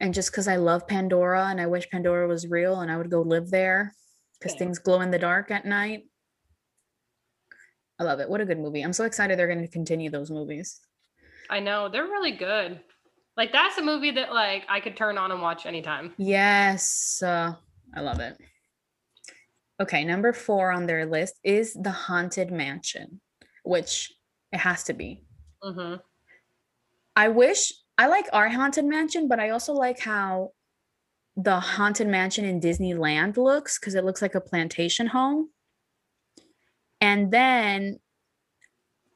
[0.00, 3.10] And just because I love Pandora and I wish Pandora was real and I would
[3.10, 3.94] go live there
[4.38, 4.58] because Same.
[4.58, 6.10] things glow in the dark at night.
[7.98, 8.28] I love it.
[8.28, 8.82] What a good movie.
[8.82, 10.78] I'm so excited they're going to continue those movies.
[11.48, 12.80] I know they're really good.
[13.38, 16.12] Like that's a movie that like I could turn on and watch anytime.
[16.18, 17.54] Yes, uh,
[17.94, 18.36] I love it.
[19.80, 23.20] Okay, number four on their list is The Haunted Mansion,
[23.62, 24.12] which
[24.52, 25.22] it has to be.
[25.62, 25.94] hmm
[27.14, 30.50] I wish I like our haunted mansion, but I also like how
[31.36, 35.50] the haunted mansion in Disneyland looks because it looks like a plantation home.
[37.00, 37.98] And then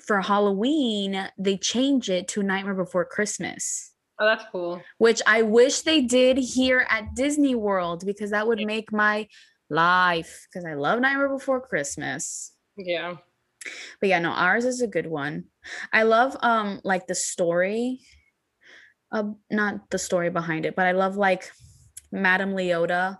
[0.05, 4.83] for Halloween, they change it to Nightmare Before Christmas, Oh, that's cool.
[4.99, 9.27] which I wish they did here at Disney World because that would make my
[9.71, 12.53] life because I love Nightmare Before Christmas.
[12.77, 13.17] Yeah.
[14.01, 15.45] But yeah, no, ours is a good one.
[15.93, 18.01] I love um like the story
[19.11, 21.51] of not the story behind it, but I love like
[22.11, 23.19] Madame Leota,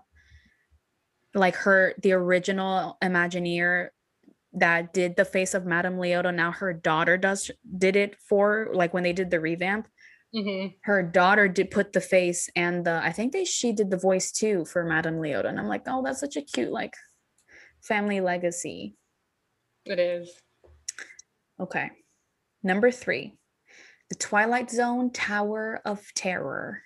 [1.33, 3.89] like her the original Imagineer
[4.53, 6.33] that did the face of Madame Leota.
[6.33, 9.87] Now her daughter does did it for like when they did the revamp.
[10.33, 13.97] Hmm Her daughter did put the face and the I think they she did the
[13.97, 15.47] voice too for Madame Leota.
[15.47, 16.93] And I'm like, oh, that's such a cute like
[17.81, 18.95] family legacy.
[19.85, 20.31] It is.
[21.59, 21.91] Okay.
[22.63, 23.37] Number three,
[24.09, 26.81] the Twilight Zone Tower of Terror.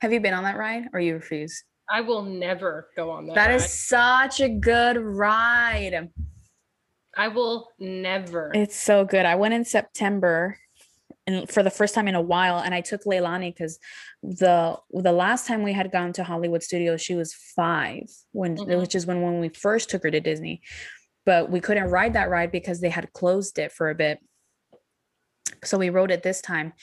[0.00, 1.64] Have you been on that ride or you refuse?
[1.88, 3.34] I will never go on that.
[3.34, 3.56] That ride.
[3.56, 6.10] is such a good ride.
[7.16, 8.50] I will never.
[8.54, 9.24] It's so good.
[9.24, 10.58] I went in September
[11.26, 13.78] and for the first time in a while and I took Leilani because
[14.22, 18.80] the the last time we had gone to Hollywood Studios she was 5 when Mhm.
[18.80, 20.62] which is when when we first took her to Disney.
[21.26, 24.18] But we couldn't ride that ride because they had closed it for a bit.
[25.64, 26.74] So we rode it this time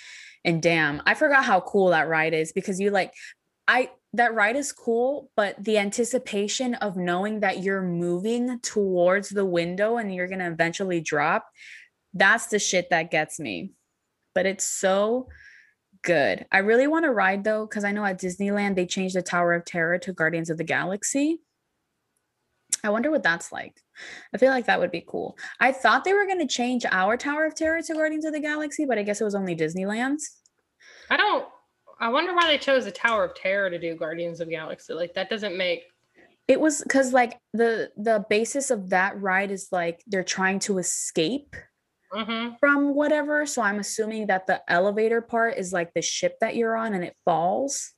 [0.44, 3.14] and damn, I forgot how cool that ride is because you like
[3.68, 9.46] I that ride is cool, but the anticipation of knowing that you're moving towards the
[9.46, 11.48] window and you're going to eventually drop,
[12.14, 13.72] that's the shit that gets me.
[14.34, 15.28] But it's so
[16.02, 16.46] good.
[16.52, 19.54] I really want to ride though cuz I know at Disneyland they changed the Tower
[19.54, 21.40] of Terror to Guardians of the Galaxy.
[22.84, 23.82] I wonder what that's like.
[24.34, 25.38] I feel like that would be cool.
[25.60, 28.40] I thought they were going to change our Tower of Terror to Guardians of the
[28.40, 30.38] Galaxy, but I guess it was only Disneyland's.
[31.10, 31.46] I don't.
[32.00, 34.94] I wonder why they chose the Tower of Terror to do Guardians of the Galaxy.
[34.94, 35.84] Like that doesn't make.
[36.48, 40.80] It was because like the the basis of that ride is like they're trying to
[40.80, 41.56] escape
[42.12, 43.46] hmm from whatever.
[43.46, 47.04] So I'm assuming that the elevator part is like the ship that you're on and
[47.04, 47.94] it falls.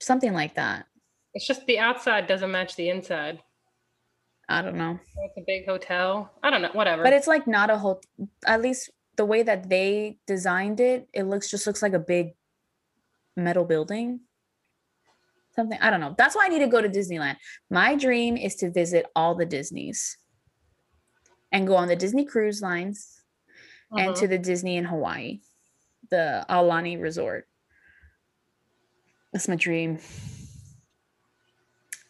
[0.00, 0.86] Something like that.
[1.34, 3.40] It's just the outside doesn't match the inside.
[4.48, 4.98] I don't know.
[5.24, 6.32] It's a big hotel.
[6.42, 6.70] I don't know.
[6.72, 7.02] Whatever.
[7.02, 8.00] But it's like not a whole
[8.46, 12.34] at least the way that they designed it, it looks just looks like a big
[13.36, 14.20] metal building.
[15.54, 16.14] Something I don't know.
[16.16, 17.36] That's why I need to go to Disneyland.
[17.70, 20.18] My dream is to visit all the Disneys
[21.52, 23.20] and go on the Disney cruise lines
[23.96, 24.18] and Mhm.
[24.20, 25.40] to the Disney in Hawaii,
[26.10, 27.48] the Aulani Resort.
[29.32, 29.98] That's my dream.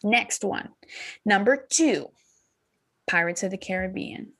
[0.03, 0.69] Next one,
[1.25, 2.11] number two,
[3.07, 4.33] Pirates of the Caribbean.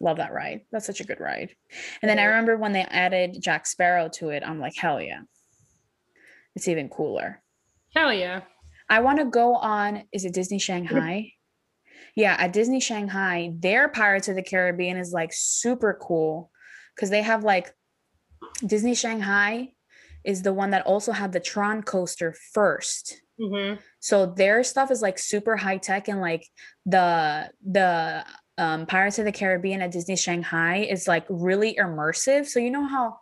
[0.00, 0.60] Love that ride.
[0.70, 1.56] That's such a good ride.
[2.02, 5.22] And then I remember when they added Jack Sparrow to it, I'm like, hell yeah.
[6.54, 7.42] It's even cooler.
[7.94, 8.42] Hell yeah.
[8.88, 11.32] I want to go on, is it Disney Shanghai?
[12.16, 16.50] Yeah, at Disney Shanghai, their Pirates of the Caribbean is like super cool
[16.94, 17.72] because they have like
[18.66, 19.68] Disney Shanghai
[20.24, 23.20] is the one that also had the Tron coaster first.
[23.38, 26.44] hmm So their stuff is like super high tech and like
[26.86, 28.24] the the
[28.58, 32.46] um, Pirates of the Caribbean at Disney Shanghai is like really immersive.
[32.46, 33.18] So you know how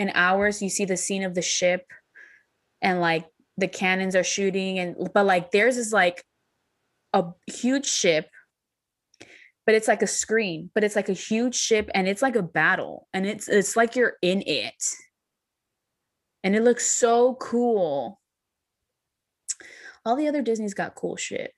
[0.00, 1.86] in ours you see the scene of the ship
[2.80, 3.24] and like
[3.56, 6.24] the cannons are shooting and but like theirs is like
[7.12, 8.28] a huge ship
[9.66, 12.42] but it's like a screen but it's like a huge ship and it's like a
[12.42, 14.84] battle and it's it's like you're in it
[16.42, 18.20] and it looks so cool
[20.04, 21.54] all the other disney's got cool shit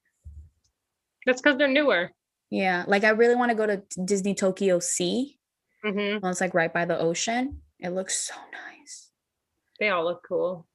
[1.27, 2.11] That's because they're newer.
[2.51, 5.38] yeah like i really want to go to disney tokyo sea
[5.85, 6.19] mm-hmm.
[6.23, 9.11] well it's like right by the ocean it looks so nice
[9.81, 10.67] They all look cool.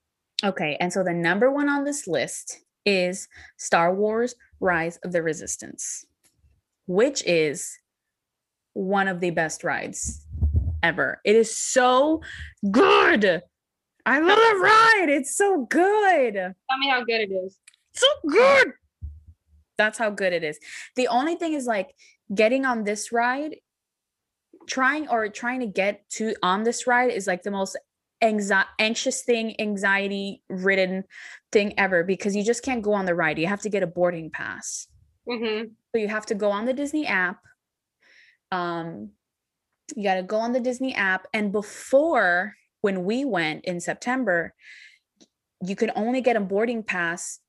[0.44, 5.22] Okay, and so the number one on this list is Star Wars Rise of the
[5.22, 6.06] Resistance,
[6.88, 7.78] which is
[8.74, 10.26] one of the best rides
[10.84, 11.22] ever.
[11.26, 12.22] It is so
[12.72, 13.42] good.
[14.06, 15.10] I love the ride.
[15.10, 16.34] It's so good.
[16.34, 17.58] Tell me how good it is.
[17.94, 18.74] So good.
[19.78, 20.60] That's how good it is.
[20.96, 21.96] The only thing is like
[22.34, 23.58] getting on this ride,
[24.68, 27.78] trying or trying to get to on this ride is like the most
[28.24, 31.04] anxi- anxious thing, anxiety ridden
[31.52, 33.40] thing ever because you just can't go on the ride.
[33.40, 34.88] You have to get a boarding pass.
[35.30, 35.64] hmm
[35.94, 37.40] So you have to go on the Disney app.
[38.52, 39.12] Um,
[39.96, 41.28] you got to go on the Disney app.
[41.34, 44.54] And before, when we went in September,
[45.62, 47.40] you could only get a boarding pass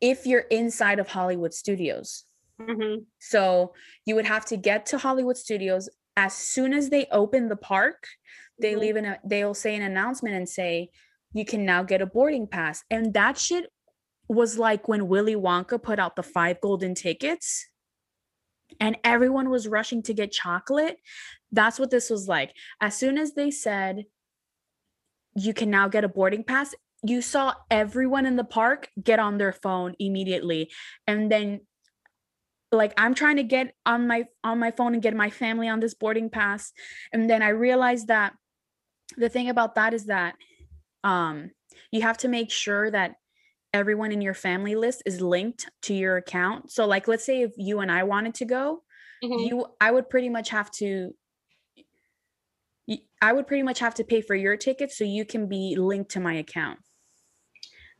[0.00, 2.24] if you're inside of Hollywood Studios.
[2.60, 3.04] Mhm.
[3.20, 3.74] So
[4.04, 8.08] you would have to get to Hollywood Studios as soon as they open the park.
[8.60, 8.78] They Mhm.
[8.78, 10.90] leave an a- they'll say an announcement and say
[11.32, 12.84] you can now get a boarding pass.
[12.90, 13.72] And that shit
[14.28, 17.68] was like when Willy Wonka put out the five golden tickets
[18.80, 20.98] and everyone was rushing to get chocolate.
[21.50, 22.54] That's what this was like.
[22.80, 24.04] As soon as they said
[25.34, 29.38] you can now get a boarding pass, you saw everyone in the park get on
[29.38, 30.70] their phone immediately.
[31.06, 31.60] And then
[32.72, 35.80] like I'm trying to get on my on my phone and get my family on
[35.80, 36.72] this boarding pass
[37.14, 38.34] and then I realized that
[39.16, 40.36] the thing about that is that
[41.04, 41.50] um
[41.92, 43.16] you have to make sure that
[43.74, 46.70] everyone in your family list is linked to your account.
[46.72, 48.84] So like let's say if you and I wanted to go,
[49.22, 49.48] Mhm.
[49.48, 51.14] you I would pretty much have to
[53.20, 56.10] I would pretty much have to pay for your ticket so you can be linked
[56.12, 56.78] to my account.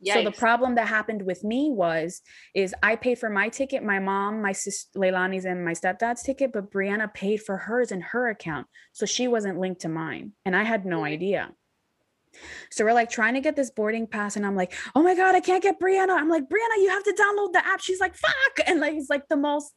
[0.05, 2.21] So the problem that happened with me was
[2.55, 6.53] is I paid for my ticket, my mom, my sister Leilani's and my stepdad's ticket,
[6.53, 8.67] but Brianna paid for hers in her account.
[8.93, 10.31] So she wasn't linked to mine.
[10.45, 11.51] And I had no idea.
[12.71, 15.35] So we're like trying to get this boarding pass, and I'm like, oh my God,
[15.35, 16.11] I can't get Brianna.
[16.11, 17.81] I'm like, Brianna, you have to download the app.
[17.81, 18.67] She's like, fuck.
[18.67, 19.73] And like it's like the most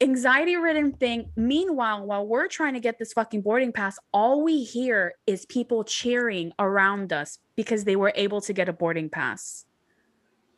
[0.00, 1.30] anxiety ridden thing.
[1.36, 5.84] Meanwhile, while we're trying to get this fucking boarding pass, all we hear is people
[5.84, 9.64] cheering around us because they were able to get a boarding pass.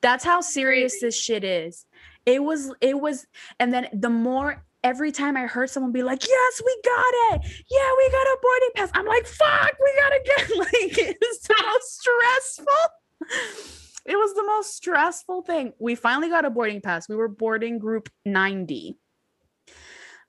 [0.01, 1.86] That's how serious this shit is.
[2.26, 3.26] It was, it was,
[3.59, 7.64] and then the more every time I heard someone be like, Yes, we got it.
[7.70, 8.90] Yeah, we got a boarding pass.
[8.95, 12.74] I'm like, fuck, we gotta get like it's the most stressful.
[14.05, 15.72] It was the most stressful thing.
[15.78, 17.09] We finally got a boarding pass.
[17.09, 18.99] We were boarding group 90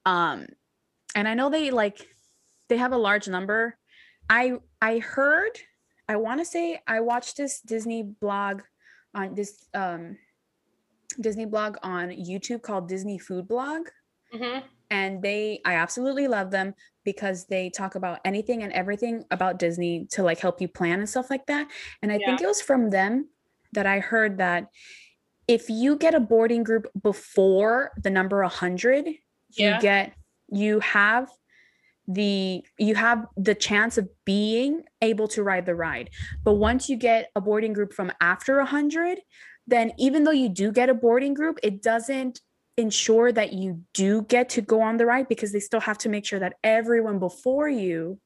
[0.06, 0.46] um
[1.16, 2.08] and i know they like
[2.70, 3.78] they have a large number.
[4.30, 5.60] I i heard
[6.08, 8.62] i want to say i watched this disney blog
[9.14, 10.18] on this um
[11.20, 13.88] disney blog on youtube called disney food blog.
[14.34, 14.64] Mhm.
[14.90, 16.74] and they i absolutely love them
[17.04, 21.10] because they talk about anything and everything about disney to like help you plan and
[21.10, 21.68] stuff like that.
[22.02, 23.30] And i think it was from them
[23.74, 24.70] that i heard that
[25.48, 29.08] if you get a boarding group before the number 100
[29.58, 29.80] you Yeah.
[29.82, 30.14] get
[30.50, 31.30] you have
[32.08, 36.10] the you have the chance of being able to ride the ride.
[36.44, 39.20] But once you get a boarding group from after 100
[39.66, 42.42] then even though you do get a boarding group it doesn't
[42.76, 46.10] ensure that you do get to go on the ride because they still have to
[46.10, 48.20] make sure that everyone before you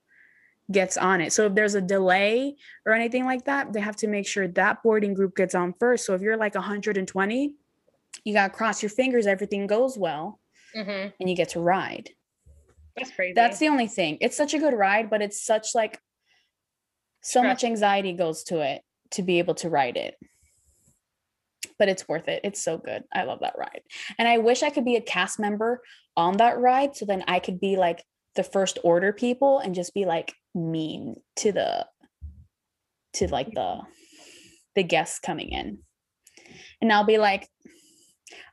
[0.72, 1.32] gets on it.
[1.32, 2.56] So if there's a delay
[2.86, 6.06] or anything like that they have to make sure that boarding group gets on first.
[6.06, 7.54] So if you're like 120
[8.24, 10.40] you got to cross your fingers everything goes well
[10.76, 11.14] Mhm.
[11.20, 12.10] and you get to ride
[12.96, 13.34] That's crazy.
[13.34, 14.18] that's the only thing.
[14.22, 16.00] It's such a good ride, but it's such like
[17.22, 20.16] so much anxiety goes to it to be able to ride it.
[21.80, 22.42] But it's worth it.
[22.44, 23.04] It's so good.
[23.14, 23.82] I love that ride.
[24.18, 25.82] And I wish I could be a cast member
[26.16, 28.04] on that ride so then I could be like
[28.36, 31.88] the first order people and just be like mean to the
[33.14, 33.82] to like the
[34.76, 35.80] the guests coming in.
[36.82, 37.48] And I'll be like,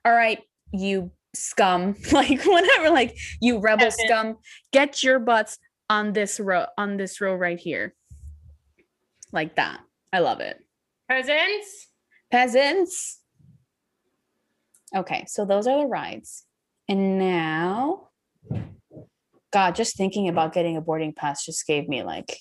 [0.04, 0.40] all right,
[0.72, 4.36] you scum, like whatever, like you rebel scum,
[4.72, 5.58] get your butts
[5.90, 7.94] on this row, on this row right here.
[9.32, 9.80] Like that.
[10.12, 10.58] I love it.
[11.08, 11.88] Peasants.
[12.30, 13.20] Peasants.
[14.96, 16.44] Okay, so those are the rides.
[16.88, 18.08] And now,
[19.52, 22.38] God, just thinking about getting a boarding pass just gave me like,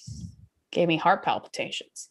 [0.72, 2.10] gave me heart palpitations.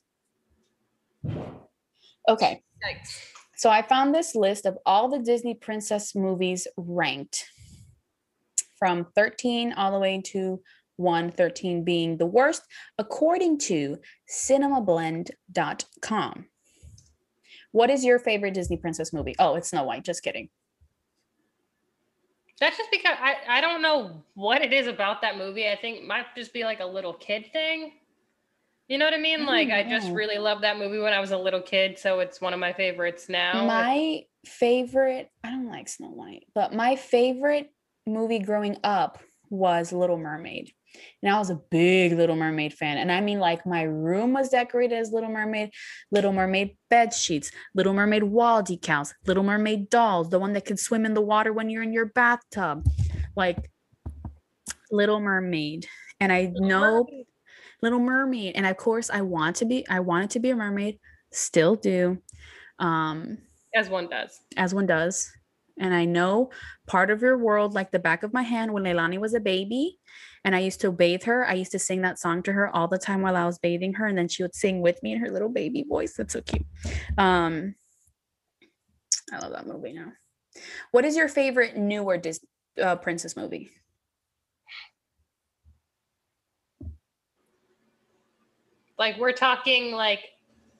[2.28, 3.20] Okay, Yikes.
[3.56, 7.46] So I found this list of all the Disney princess movies ranked
[8.78, 10.60] from 13 all the way to
[10.96, 12.62] 113 being the worst,
[12.98, 13.98] according to
[14.28, 16.46] cinemablend.com.
[17.72, 19.34] What is your favorite Disney princess movie?
[19.38, 20.04] Oh, it's Snow White.
[20.04, 20.48] Just kidding.
[22.60, 25.68] That's just because I, I don't know what it is about that movie.
[25.68, 27.92] I think might just be like a little kid thing.
[28.92, 29.40] You know what I mean?
[29.40, 31.98] I like don't I just really loved that movie when I was a little kid,
[31.98, 33.64] so it's one of my favorites now.
[33.64, 37.70] My favorite, I don't like Snow White, but my favorite
[38.06, 39.18] movie growing up
[39.48, 40.72] was Little Mermaid.
[41.22, 42.98] And I was a big Little Mermaid fan.
[42.98, 45.70] And I mean, like, my room was decorated as Little Mermaid,
[46.10, 50.76] Little Mermaid bed sheets, Little Mermaid wall decals, Little Mermaid dolls, the one that can
[50.76, 52.86] swim in the water when you're in your bathtub.
[53.34, 53.70] Like,
[54.90, 55.86] Little Mermaid.
[56.20, 57.26] And I Little know Mermaid.
[57.82, 58.54] Little Mermaid.
[58.54, 60.98] And of course, I want to be, I wanted to be a mermaid,
[61.32, 62.18] still do.
[62.78, 63.38] Um,
[63.74, 64.40] as one does.
[64.56, 65.30] as one does.
[65.78, 66.50] And I know
[66.86, 69.98] part of your world like the back of my hand when Leilani was a baby.
[70.44, 71.46] And I used to bathe her.
[71.46, 73.94] I used to sing that song to her all the time while I was bathing
[73.94, 74.06] her.
[74.06, 76.14] And then she would sing with me in her little baby voice.
[76.14, 76.66] That's so cute.
[77.16, 77.74] Um,
[79.32, 80.12] I love that movie now.
[80.90, 82.48] What is your favorite newer Disney
[82.80, 83.70] uh, princess movie?
[89.02, 90.20] Like we're talking like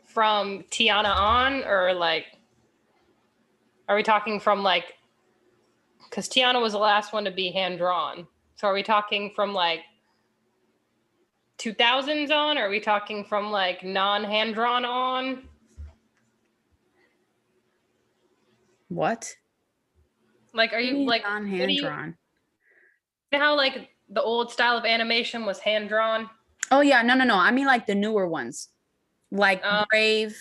[0.05, 2.27] from Tiana on, or like
[3.89, 4.85] are we talking from like
[6.09, 8.29] because Tiana was the last one to be hand drawn.
[8.55, 9.81] So are we talking from like
[11.59, 12.59] 2000s on?
[12.59, 15.43] Or are we talking from like non hand drawn on?
[18.87, 19.35] What?
[20.55, 22.15] Like, are you like non hand drawn?
[23.33, 26.31] You know how like the old style of animation was hand drawn?
[26.73, 27.37] Oh yeah, no, no, no.
[27.37, 28.71] I mean like the newer ones,
[29.31, 30.35] like Um, Brave,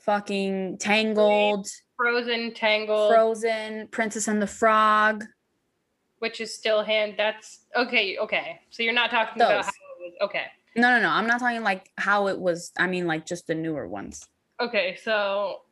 [0.00, 1.66] fucking Tangled,
[1.96, 5.24] Frozen, Tangled, Frozen, Princess and the Frog.
[6.18, 7.14] which is still hand.
[7.16, 8.18] That's okay.
[8.18, 10.12] Okay, so you're not talking about how it was.
[10.28, 10.44] Okay,
[10.76, 11.08] No, no, no.
[11.08, 12.70] I'm not talking like how it was.
[12.78, 14.28] I mean like just the newer ones.
[14.60, 14.96] okay.
[15.02, 15.62] So,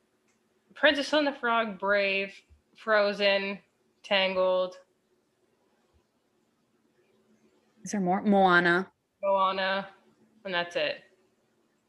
[0.74, 2.32] Princess and the Frog, Brave,
[2.76, 3.58] Frozen,
[4.02, 4.76] Tangled,
[7.84, 8.22] Is there more?
[8.22, 8.91] Moana.
[9.22, 9.88] Moana,
[10.44, 10.96] and that's it.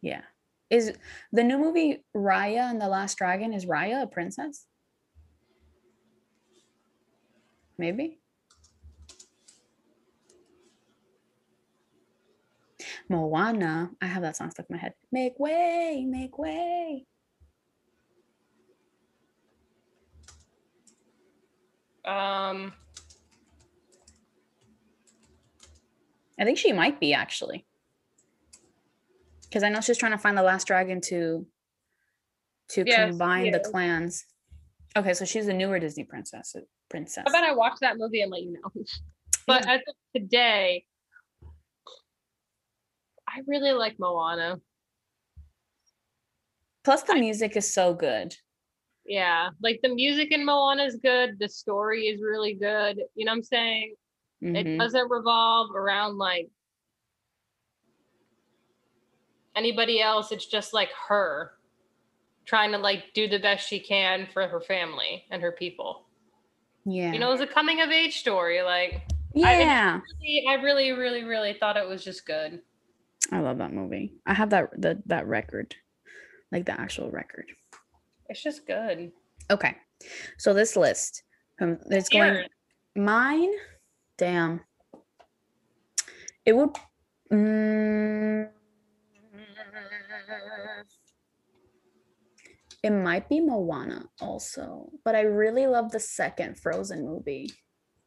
[0.02, 0.22] Yeah.
[0.70, 0.94] Is
[1.32, 3.54] the new movie Raya and the Last Dragon?
[3.54, 4.66] Is Raya a princess?
[7.78, 8.20] Maybe.
[13.10, 13.92] Moana.
[14.02, 14.94] I have that song stuck in my head.
[15.12, 17.06] Make way, make way.
[22.06, 22.74] Um,
[26.40, 27.66] I think she might be actually.
[29.44, 31.46] Because I know she's trying to find the last dragon to
[32.70, 34.26] to Yes, combine the clans.
[34.96, 36.56] Okay, so she's a newer Disney princess.
[36.56, 37.24] Uh, princess.
[37.26, 38.84] how about I watch that movie and let you know?
[39.46, 40.86] But as of today,
[43.28, 44.62] I really like Moana.
[46.86, 48.34] Plus, the music is so good.
[49.06, 51.38] Yeah, like the music in Moana is good.
[51.40, 53.02] The story is really good.
[53.16, 53.96] You know what I'm saying?
[54.44, 54.78] It Mhm.
[54.80, 56.50] doesn't revolve around like
[59.56, 60.32] anybody else.
[60.32, 61.54] It's just like her
[62.46, 66.06] trying to like do the best she can for her family and her people.
[66.86, 67.14] Yeah.
[67.14, 68.62] You know, it's a coming of age story.
[68.62, 69.02] Like
[69.34, 70.00] yeah.
[70.22, 72.62] really- I really, really, really thought it was just good.
[73.32, 74.14] I love that movie.
[74.26, 75.76] I have that the, that record,
[76.52, 77.46] like the actual record.
[78.28, 79.14] It's just good.
[79.50, 79.78] Okay,
[80.38, 81.24] so this list,
[81.62, 82.46] um, it's going
[82.96, 83.52] mine.
[84.18, 84.62] Damn,
[86.46, 86.70] it would.
[87.32, 88.50] Mm,
[92.84, 97.50] it might be Moana also, but I really love the second Frozen movie,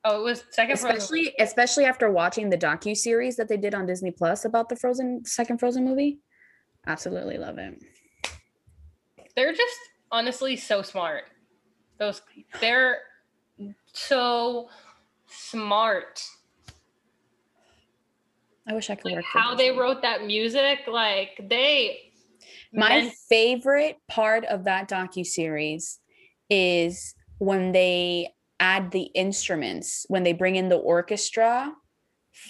[0.05, 0.97] Oh, it was second Frozen.
[0.99, 4.77] especially especially after watching the docu series that they did on Disney Plus about the
[4.77, 6.21] Frozen second Frozen movie.
[6.87, 7.75] Absolutely love it.
[9.35, 9.77] they're just
[10.13, 11.25] honestly so smart.
[11.99, 12.23] Those
[12.61, 12.99] they're
[13.93, 14.69] so
[15.37, 16.23] smart.
[18.69, 19.25] I wish I could Like work.
[19.33, 22.13] how they wrote that music, like they
[22.73, 26.01] My meant- favorite part of that docu series
[26.51, 31.73] is when they add the instruments, when they bring in the orchestra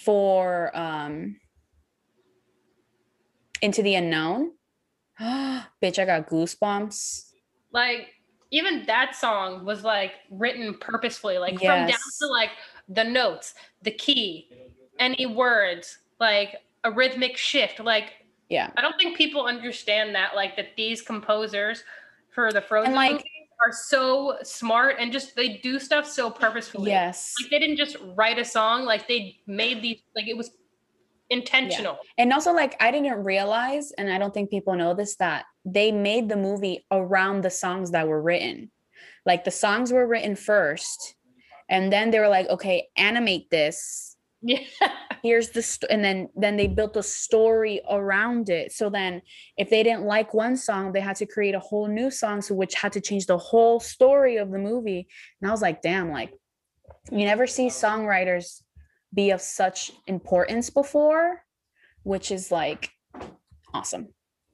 [0.03, 1.37] for um
[3.61, 4.51] Into the Unknown.
[5.21, 7.31] Bitch, I got goosebumps.
[7.71, 8.07] like
[8.49, 12.51] even that song was like written purposefully, like from down to like
[12.87, 14.49] the notes, the key,
[14.99, 17.79] any words, like a rhythmic shift.
[17.79, 18.13] Like
[18.49, 18.71] Yeah.
[18.77, 21.83] I don't think people understand that, like that these composers
[22.33, 23.25] for the Frozen like- movies
[23.65, 26.91] are so smart and just they do stuff so purposefully.
[26.91, 27.33] Yes.
[27.41, 30.51] Like they didn't just write a song, like they made these like it was
[31.29, 31.97] intentional.
[32.17, 35.91] And also, like, I didn't realize, and I don't think people know this, that they
[35.91, 38.71] made the movie around the songs that were written.
[39.25, 41.15] Like, the songs were written first,
[41.69, 44.15] and then they were like, okay, animate this.
[44.41, 44.59] Yeah.
[45.23, 48.71] Here's the, st-, and then then they built a story around it.
[48.71, 49.21] So then,
[49.57, 52.53] if they didn't like one song, they had to create a whole new song, so
[52.53, 55.07] which had to change the whole story of the movie.
[55.41, 56.33] And I was like, damn, like,
[57.11, 58.61] you never see songwriters
[59.13, 61.43] be of such importance before,
[62.03, 62.91] which is like
[63.73, 64.09] awesome.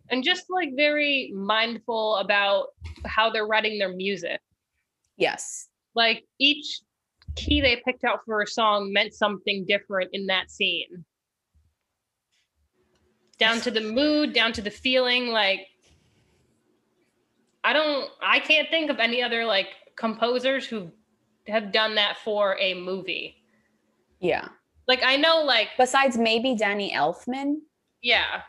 [0.09, 2.67] and just like very mindful about
[3.05, 4.39] how they're writing their music.
[5.17, 5.67] Yes.
[5.95, 6.81] Like each
[7.35, 11.05] key they picked out for a song meant something different in that scene.
[13.39, 15.27] Down to the mood, down to the feeling.
[15.27, 15.67] Like,
[17.63, 19.67] I don't, I can't think of any other like
[19.97, 20.91] composers who
[21.47, 23.35] have done that for a movie.
[24.19, 24.47] Yeah.
[24.87, 27.55] Like, I know, like, Besides maybe Danny Elfman.
[28.01, 28.41] yeah,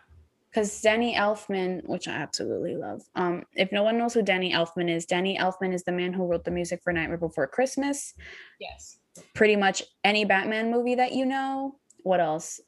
[0.55, 3.03] because Danny Elfman, which I absolutely love.
[3.17, 6.27] Um, if no one knows who Danny Elfman is, Danny Elfman is the man who
[6.27, 8.15] wrote the music for Nightmare Before Christmas.
[8.61, 8.99] Yes.
[9.35, 11.75] Pretty much any Batman movie that you know.
[12.05, 12.61] What else?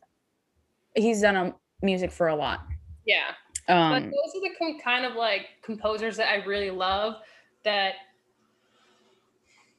[0.97, 2.67] He's done um, music for a lot.
[3.07, 3.31] Yeah.
[3.69, 7.15] but Um, those are the com- kind of like composers that I really love
[7.65, 7.95] that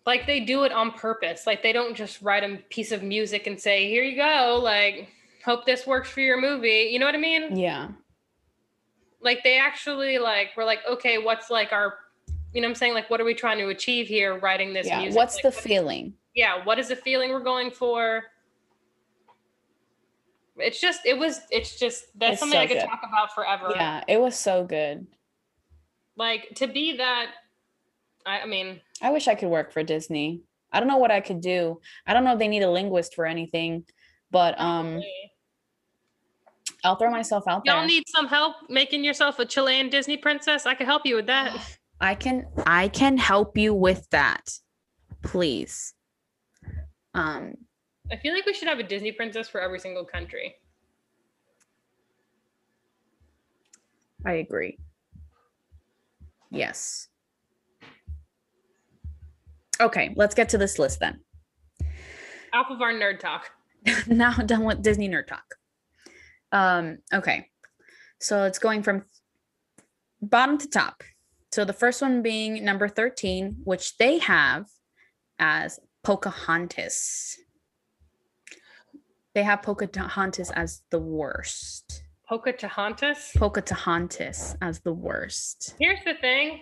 [0.05, 1.45] like they do it on purpose.
[1.45, 5.09] Like they don't just write a piece of music and say, "Here you go." Like
[5.47, 6.89] hope this works for your movie.
[6.91, 7.55] You know what I mean?
[7.57, 7.87] yeah,
[9.21, 11.95] Like they actually like we're like, "Okay, what's like our
[12.53, 12.93] you know what I'm saying?
[12.93, 14.99] Like what are we trying to achieve here writing this yeah.
[14.99, 15.17] music?
[15.17, 16.13] What's Like, the what- feeling?
[16.35, 18.23] yeah, what is the feeling we're going for?
[20.57, 22.87] It's just it was it's just that's It's something so I could good.
[22.87, 23.71] talk about forever.
[23.75, 25.07] Yeah, it was so good.
[26.15, 27.27] Like to be that
[28.25, 30.41] I, I mean, I wish I could work for Disney.
[30.73, 31.79] I don't know what I could do.
[32.05, 33.85] I don't know if they need a linguist for anything,
[34.31, 35.31] but um, probably.
[36.87, 37.75] I'll throw myself out there.
[37.75, 40.65] y'all need some help making yourself a Chilean Disney princess.
[40.65, 41.55] I can help you with that.
[41.99, 44.49] I can I can help you with that.
[45.23, 45.93] Please.
[47.13, 47.55] Um
[48.11, 50.55] I feel like we should have a Disney princess for every single country.
[54.25, 54.77] I agree.
[56.49, 57.09] Yes.
[59.79, 61.19] Okay, let's get to this list then.
[62.53, 63.51] Off of our nerd talk.
[64.07, 65.55] now done with Disney nerd talk.
[66.51, 67.49] Um, okay.
[68.19, 69.03] So it's going from
[70.21, 71.03] bottom to top.
[71.51, 74.67] So the first one being number 13, which they have
[75.39, 77.37] as Pocahontas.
[79.33, 82.03] They have Pocahontas as the worst.
[82.27, 83.31] Pocahontas.
[83.37, 85.75] Pocahontas as the worst.
[85.79, 86.61] Here's the thing.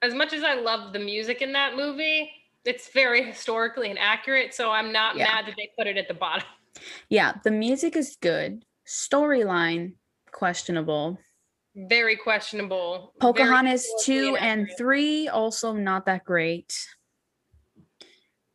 [0.00, 2.30] As much as I love the music in that movie,
[2.64, 4.54] it's very historically inaccurate.
[4.54, 5.24] So I'm not Yeah.
[5.24, 6.46] mad that they put it at the bottom.
[7.08, 8.64] Yeah, the music is good.
[8.86, 9.94] Storyline
[10.32, 11.18] questionable.
[11.74, 13.14] Very questionable.
[13.20, 16.74] Pocahontas historically 2 and 3 also not that great.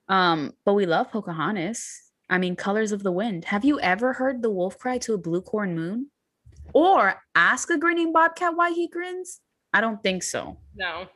[0.08, 2.12] Um, but we love Pocahontas.
[2.30, 3.46] I mean, Colors of the Wind.
[3.46, 6.12] Have you ever heard the wolf cry to a blue corn moon?
[6.74, 9.42] Or ask a grinning bobcat why he grins?
[9.74, 10.58] I don't think so.
[10.76, 11.08] No.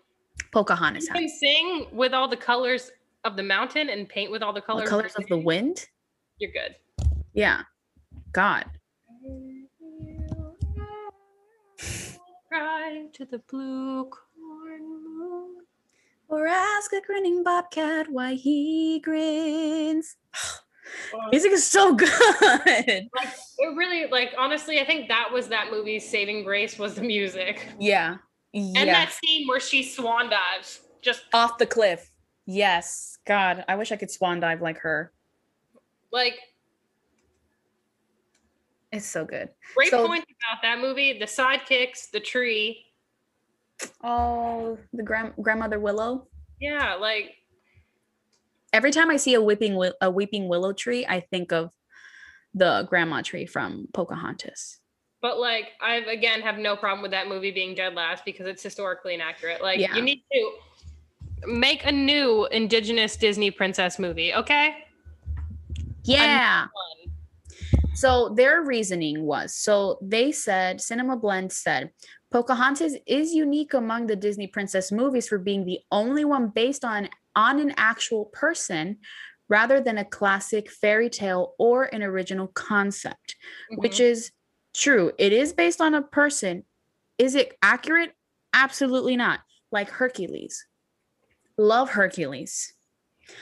[0.51, 2.91] Pocahontas You has can sing with all the colors
[3.23, 5.85] of the mountain and paint with all the the colors, colors of the wind.
[6.39, 6.75] You're good.
[7.33, 7.61] Yeah.
[8.33, 8.65] God.
[12.47, 15.55] Cry to the blue corn moon.
[16.27, 20.17] Or ask a grinning bobcat why he grins.
[21.31, 22.09] Music is so good.
[22.09, 23.29] Like,
[23.59, 27.67] it really, like, honestly, I think that was that movie's saving grace was the music.
[27.79, 28.17] yeah.
[28.53, 30.81] And that scene where she swan dives.
[31.01, 32.09] Just Off the cliff.
[32.45, 33.17] Yes.
[33.25, 35.13] God, I wish I could swan dive like her.
[36.11, 36.37] like
[38.91, 39.49] It's so good.
[39.75, 41.17] great So- point about that movie.
[41.17, 42.85] The sidekicks, the tree.
[44.03, 46.27] Oh, the grand grandmother willow.
[46.59, 47.35] Yeah, like
[48.73, 51.71] Every time I see a whipping a weeping willow tree, I think of
[52.53, 54.77] the grandma tree from Pocahontas.
[55.21, 58.63] but like I've again have no problem with that movie being dead last because it's
[58.63, 59.61] historically inaccurate.
[59.61, 59.95] Like Yeah.
[59.95, 60.51] you need to
[61.47, 64.85] make a new indigenous Disney princess movie, okay?
[66.03, 66.67] Yeah.
[67.93, 71.91] So their reasoning was so they said Cinema Blend said
[72.31, 77.09] Pocahontas is unique among the Disney princess movies for being the only one based on
[77.35, 78.97] on an actual person
[79.49, 83.35] rather than a classic fairy tale or an original concept,
[83.75, 84.05] which Mhm.
[84.11, 84.31] is
[84.73, 85.11] true.
[85.17, 86.65] It is based on a person.
[87.17, 88.13] Is it accurate?
[88.53, 89.41] Absolutely not.
[89.71, 90.65] Like Hercules.
[91.57, 92.73] Love Hercules.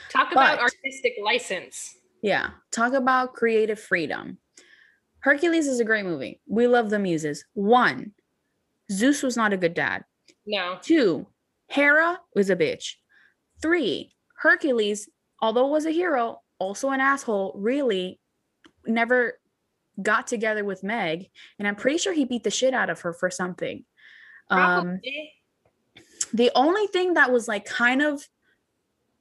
[0.08, 1.96] talk about artistic license.
[2.22, 2.50] Yeah.
[2.70, 4.38] Talk about creative freedom.
[5.20, 6.40] Hercules is a great movie.
[6.46, 7.44] We love the muses.
[7.54, 8.12] One,
[8.90, 10.04] Zeus was not a good dad.
[10.46, 10.78] No.
[10.82, 11.26] Two,
[11.68, 12.94] Hera was a bitch.
[13.60, 15.08] Three, Hercules,
[15.40, 18.18] although was a hero, also an asshole, really
[18.86, 19.38] never
[20.02, 21.26] got together with Meg.
[21.58, 23.84] And I'm pretty sure he beat the shit out of her for something.
[24.48, 25.00] Um,
[26.32, 28.26] the only thing that was like kind of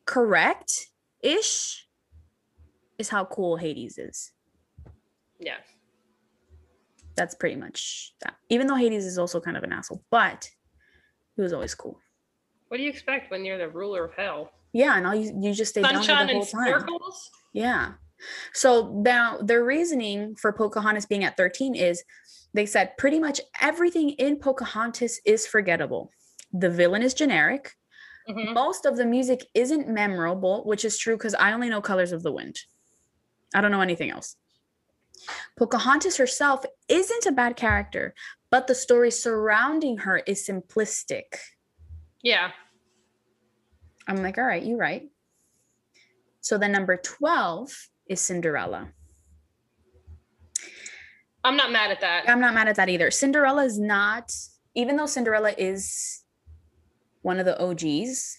[0.05, 0.87] correct
[1.21, 1.87] ish
[2.99, 4.31] is how cool Hades is.
[5.39, 5.57] yeah.
[7.15, 8.35] That's pretty much that.
[8.49, 10.49] Even though Hades is also kind of an asshole, but
[11.35, 11.99] he was always cool.
[12.69, 14.51] What do you expect when you're the ruler of hell?
[14.71, 16.67] Yeah, and all you you just stay down Sunshine the whole and time.
[16.67, 17.29] sparkles?
[17.51, 17.93] Yeah.
[18.53, 22.03] So now their reasoning for Pocahontas being at 13 is
[22.53, 26.11] they said pretty much everything in Pocahontas is forgettable.
[26.53, 27.73] The villain is generic.
[28.29, 28.53] Mhm.
[28.53, 32.23] Most of the music isn't memorable, which is true because I only know Colors of
[32.23, 32.55] the Wind.
[33.53, 34.35] I don't know anything else.
[35.57, 38.13] Pocahontas herself isn't a bad character,
[38.51, 41.35] but the story surrounding her is simplistic.
[42.21, 42.51] Yeah.
[44.07, 45.09] I'm like, all right, you're right.
[46.41, 47.71] So then number 12
[48.07, 48.89] is Cinderella.
[51.43, 52.27] I'm not mad at that.
[52.27, 53.11] I'm not mad at that either.
[53.11, 54.33] Cinderella is not,
[54.75, 56.23] even though Cinderella is
[57.21, 58.37] one of the OGs,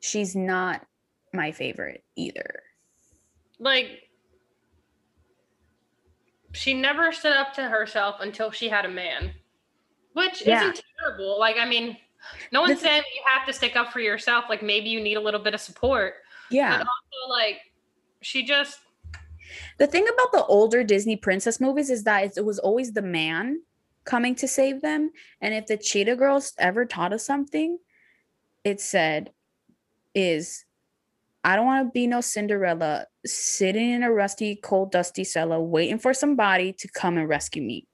[0.00, 0.84] she's not
[1.32, 2.62] my favorite either.
[3.58, 4.08] Like,
[6.52, 9.32] she never stood up to herself until she had a man,
[10.12, 10.62] which Yeah.
[10.62, 11.38] isn't terrible.
[11.38, 11.96] Like, I mean,
[12.52, 14.46] no one's saying you have to stick up for yourself.
[14.48, 16.16] Like, maybe you need a little bit of support.
[16.50, 16.78] Yeah.
[16.78, 17.60] But also, like,
[18.22, 18.80] she just,
[19.78, 23.62] The thing about the older Disney princess movies is that it was always the man
[24.04, 25.10] coming to save them.
[25.40, 27.78] And if the Cheetah Girls ever taught us something,
[28.64, 29.32] it said,
[30.14, 30.64] is
[31.44, 35.98] I don't want to be no Cinderella sitting in a rusty, cold, dusty cellar waiting
[35.98, 37.86] for somebody to come and rescue me.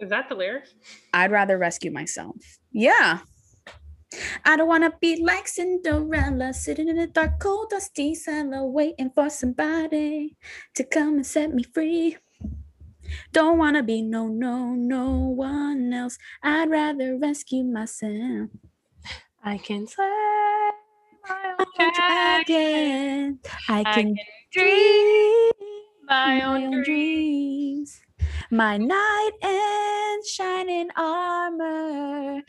[0.00, 0.74] is that the lyrics?
[1.12, 2.36] I'd rather rescue myself.
[2.70, 3.20] Yeah.
[4.44, 9.10] I don't want to be like Cinderella sitting in a dark, cold, dusty cellar waiting
[9.14, 10.36] for somebody
[10.74, 12.16] to come and set me free.
[13.32, 16.18] Don't want to be no, no, no one else.
[16.42, 18.50] I'd rather rescue myself.
[19.42, 20.47] I can slay
[21.28, 23.38] my own dragon.
[23.42, 23.84] Dragon.
[23.86, 24.16] I can
[24.52, 25.52] dream
[26.08, 28.00] my own dreams.
[28.50, 32.42] My knight in shining armor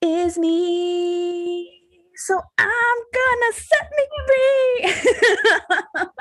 [0.00, 1.80] is me.
[2.16, 6.04] So I'm gonna set me free.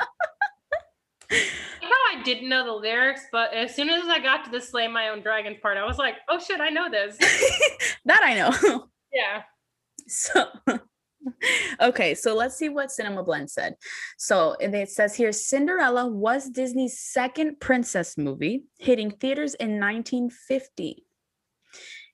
[1.31, 4.87] Know, I didn't know the lyrics, but as soon as I got to the slay
[4.87, 7.17] my own dragons part, I was like, oh shit, I know this.
[8.05, 8.87] that I know.
[9.13, 9.43] Yeah.
[10.07, 10.45] So
[11.81, 13.75] okay, so let's see what Cinema Blend said.
[14.17, 21.05] So it says here Cinderella was Disney's second princess movie, hitting theaters in 1950.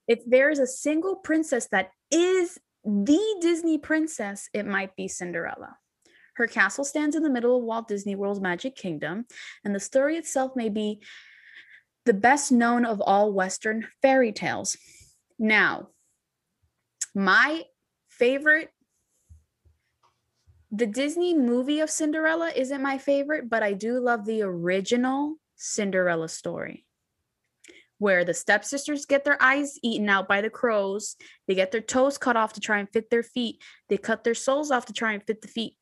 [0.07, 5.77] If there's a single princess that is the Disney princess, it might be Cinderella.
[6.35, 9.25] Her castle stands in the middle of Walt Disney World's Magic Kingdom,
[9.65, 11.01] and the story itself may be
[12.05, 14.77] the best known of all Western fairy tales.
[15.39, 15.89] Now,
[17.13, 17.63] my
[18.07, 18.69] favorite
[20.71, 26.29] the Disney movie of Cinderella isn't my favorite, but I do love the original Cinderella
[26.29, 26.85] story
[27.99, 31.15] where the stepsisters get their eyes eaten out by the crows,
[31.47, 34.35] they get their toes cut off to try and fit their feet, they cut their
[34.35, 35.73] soles off to try and fit the feet.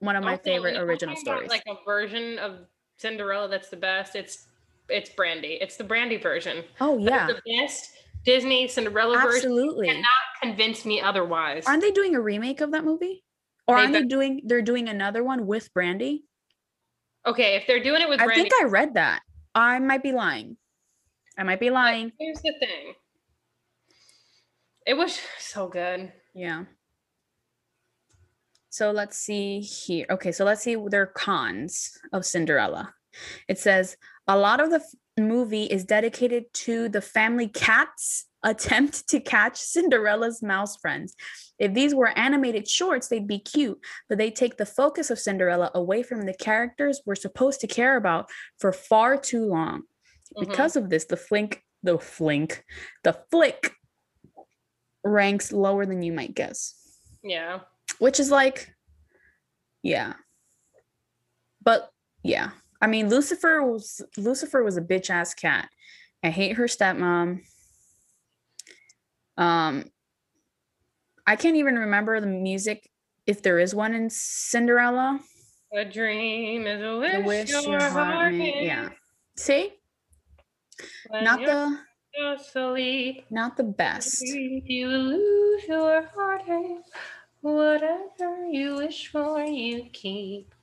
[0.00, 1.48] One of my Also, favorite original stories.
[1.48, 2.66] Like a version of
[2.98, 4.14] Cinderella that's the best.
[4.14, 4.48] It's
[4.88, 5.58] it's Brandy.
[5.60, 6.64] It's the Brandy version.
[6.80, 7.92] oh yeah, the best
[8.26, 9.36] Disney Cinderella version.
[9.36, 9.86] absolutely.
[9.86, 10.04] Cannot
[10.42, 11.64] convince me otherwise.
[11.66, 13.24] Aren't they doing a remake of that movie?
[13.66, 16.24] Or aren't they bet- doing they're doing another one with Brandy?
[17.24, 18.34] Okay, if they're doing it with Brandy.
[18.34, 19.22] I think I read that.
[19.54, 20.56] I might be lying.
[21.38, 22.12] I might be lying.
[22.18, 22.94] here's the thing.
[24.86, 26.12] It was so good.
[26.34, 26.64] Yeah.
[28.70, 30.06] So let's see here.
[30.10, 32.92] Okay, so let's see their cons of Cinderella.
[33.48, 33.96] It says
[34.28, 34.84] a lot of the
[35.18, 41.16] movie is dedicated to the family cat's attempt to catch Cinderella's mouse friends.
[41.58, 45.70] If these were animated shorts, they'd be cute, but they take the focus of Cinderella
[45.74, 49.82] away from the characters we're supposed to care about for far too long.
[50.36, 50.48] Mhm.
[50.48, 52.64] Because of this, the flink, the flink,
[53.02, 53.72] the flick
[55.06, 56.74] ranks lower than you might guess
[57.22, 57.60] yeah.
[57.98, 58.74] which is like
[59.82, 60.14] yeah
[61.62, 61.90] but
[62.22, 62.50] yeah
[62.80, 65.68] i mean lucifer was lucifer was a bitch ass cat
[66.22, 67.40] i hate her stepmom
[69.36, 69.84] um
[71.26, 72.90] i can't even remember the music
[73.26, 75.20] if there is one in cinderella
[75.74, 77.12] A dream is a wish,
[77.50, 78.88] the wish your, heart made- yeah
[79.36, 79.72] see
[81.08, 81.78] when not the
[82.34, 83.24] asleep.
[83.30, 86.84] not the best You lose your heartache.
[87.42, 90.54] Whatever you wish for, you keep.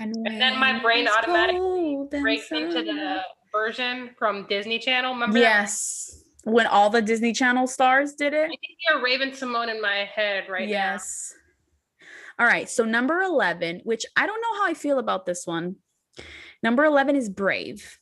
[0.00, 3.22] And, then my brain automatically Breaks into the
[3.52, 5.14] version from Disney Channel.
[5.14, 5.34] Remember?
[5.34, 5.40] that?
[5.40, 10.08] yes when all the disney channel stars did it I can hear Raven-Symoné in my
[10.14, 10.72] head right now.
[10.72, 11.34] yes.
[12.38, 12.68] All right.
[12.68, 15.76] So number 11, which I don't know how I feel about this one.
[16.62, 17.98] Number 11 is Brave.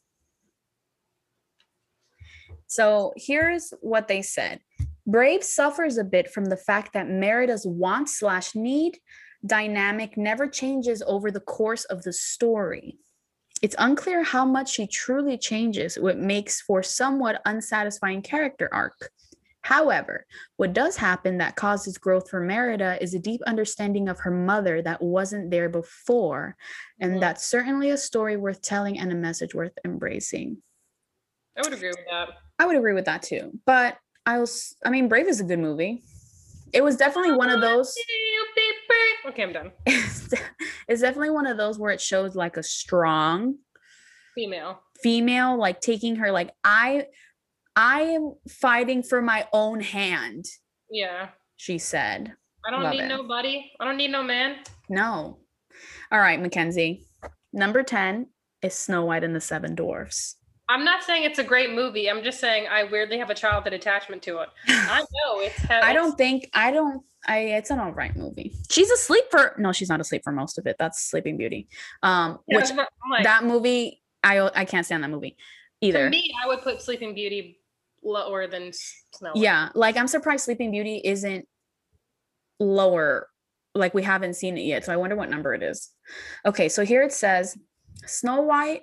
[2.66, 4.60] So here's what they said.
[5.06, 8.98] Brave suffers a bit from the fact that Merida's want slash need
[9.46, 12.98] dynamic never changes over the course of the story.
[13.62, 19.10] It's unclear how much she truly changes, what makes for somewhat unsatisfying character arc.
[19.62, 20.26] However,
[20.58, 24.80] what does happen that causes growth for Merida is a deep understanding of her mother
[24.82, 26.56] that wasn't there before.
[27.00, 27.20] And Mhm.
[27.20, 30.62] that's certainly a story worth telling and a message worth embracing.
[31.56, 32.28] I would agree with that.
[32.58, 33.58] I would agree with that too.
[33.64, 36.02] But I was, I mean, Brave is a good movie.
[36.72, 37.96] It was definitely one of those.
[39.28, 39.72] Okay, I'm done.
[39.86, 43.56] it's definitely one of those where it shows like a strong
[44.34, 44.80] Female.
[45.02, 47.06] female like taking her like i
[47.74, 50.44] i am fighting for my own hand
[50.90, 51.28] Yeah.
[51.56, 52.34] she said
[52.66, 53.08] I don't Love need it.
[53.08, 53.70] nobody.
[53.80, 54.56] I don't need no man.
[54.90, 55.38] no
[56.12, 57.06] all right mackenzie
[57.52, 58.26] number 10
[58.62, 60.36] is snow white and the seven dwarfs
[60.68, 62.10] I'm not saying it's a great movie.
[62.10, 64.48] I'm just saying I weirdly have a childhood attachment to it.
[64.68, 65.70] I know it's.
[65.70, 69.72] i don't think i don't i it's an all right movie she's asleep for no
[69.72, 71.68] she's not asleep for most of it that's sleeping beauty
[72.02, 72.70] um Yeah, which
[73.10, 75.36] like, that movie i i can't stand that movie
[75.80, 77.58] either me, I would put Sleeping Beauty
[78.02, 79.32] lower than Snow.
[79.34, 81.46] Yeah, like I'm surprised Sleeping Beauty isn't
[82.60, 83.28] lower.
[83.74, 84.84] Like we haven't seen it yet.
[84.84, 85.90] So I wonder what number it is.
[86.44, 87.58] Okay, so here it says
[88.06, 88.82] Snow White.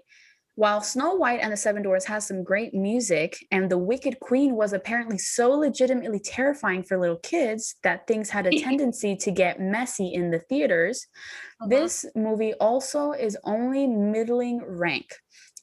[0.56, 4.56] While Snow White and the Seven Dwarfs has some great music, and the Wicked Queen
[4.56, 9.60] was apparently so legitimately terrifying for little kids that things had a tendency to get
[9.60, 11.08] messy in the theaters,
[11.62, 11.70] Mhm.
[11.70, 15.08] this movie also is only middling rank.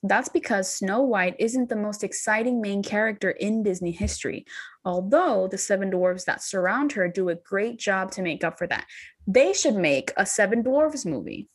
[0.02, 4.44] That's because Snow White isn't the most exciting main character in Disney history,
[4.84, 8.66] although the seven dwarves that surround her do a great job to make up for
[8.66, 8.86] that.
[9.26, 11.48] They should make a Seven Dwarves movie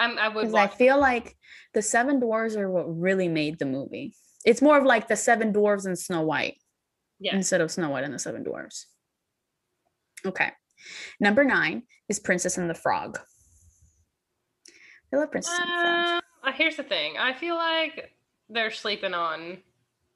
[0.00, 1.36] I'm, I would because I feel like
[1.74, 4.14] the Seven Dwarves are what really made the movie.
[4.44, 6.56] It's more of like the Seven Dwarves and Snow White
[7.20, 7.34] Yes.
[7.34, 8.86] instead of Snow White and the Seven Dwarves.
[10.24, 10.50] Okay.
[11.20, 13.18] Number nine is Princess and the Frog.
[15.12, 16.22] I love Princess and the Frog.
[16.44, 17.16] Uh, here's the thing.
[17.18, 18.10] I feel like
[18.48, 19.58] they're sleeping on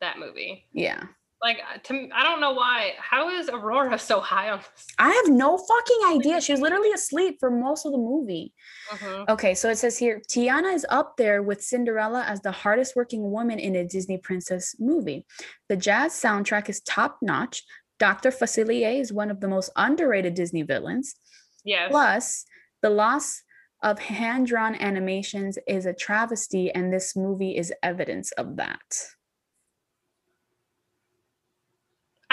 [0.01, 0.67] that movie.
[0.73, 1.05] Yeah.
[1.45, 2.95] Like uh, to I don't know why.
[2.99, 4.87] How is Aurora so high on this?
[4.99, 6.41] I have no fucking idea.
[6.41, 8.55] She was literally asleep for most of the movie.
[8.91, 9.29] Mhm.
[9.29, 13.31] Okay, so it says here Tiana is up there with Cinderella as the hardest working
[13.31, 15.27] woman in a Disney princess movie.
[15.69, 17.63] The jazz soundtrack is top notch.
[17.99, 18.31] Dr.
[18.31, 21.15] Facilier is one of the most underrated Disney villains.
[21.63, 21.91] Yes.
[21.91, 22.45] Plus,
[22.81, 23.43] the loss
[23.83, 28.81] of hand drawn animations is a travesty, and this movie is evidence of that.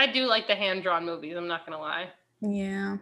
[0.02, 1.36] I do like the hand drawn movies.
[1.38, 2.10] I'm not gonna lie,
[2.42, 2.98] Yeah.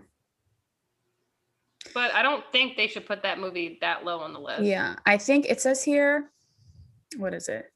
[1.93, 4.63] but I don't think they should put that movie that low on the list.
[4.63, 6.31] Yeah, I think it says here,
[7.17, 7.71] what is it?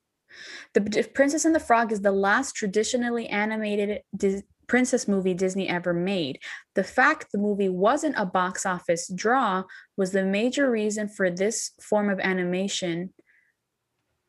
[0.73, 5.93] The Princess and the Frog is the last traditionally animated Dis- princess movie Disney ever
[5.93, 6.39] made.
[6.73, 9.63] The fact the movie wasn't a box office draw
[9.97, 13.13] was the major reason for this form of animation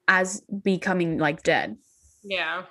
[0.06, 1.78] as becoming like dead.
[2.22, 2.64] Yeah.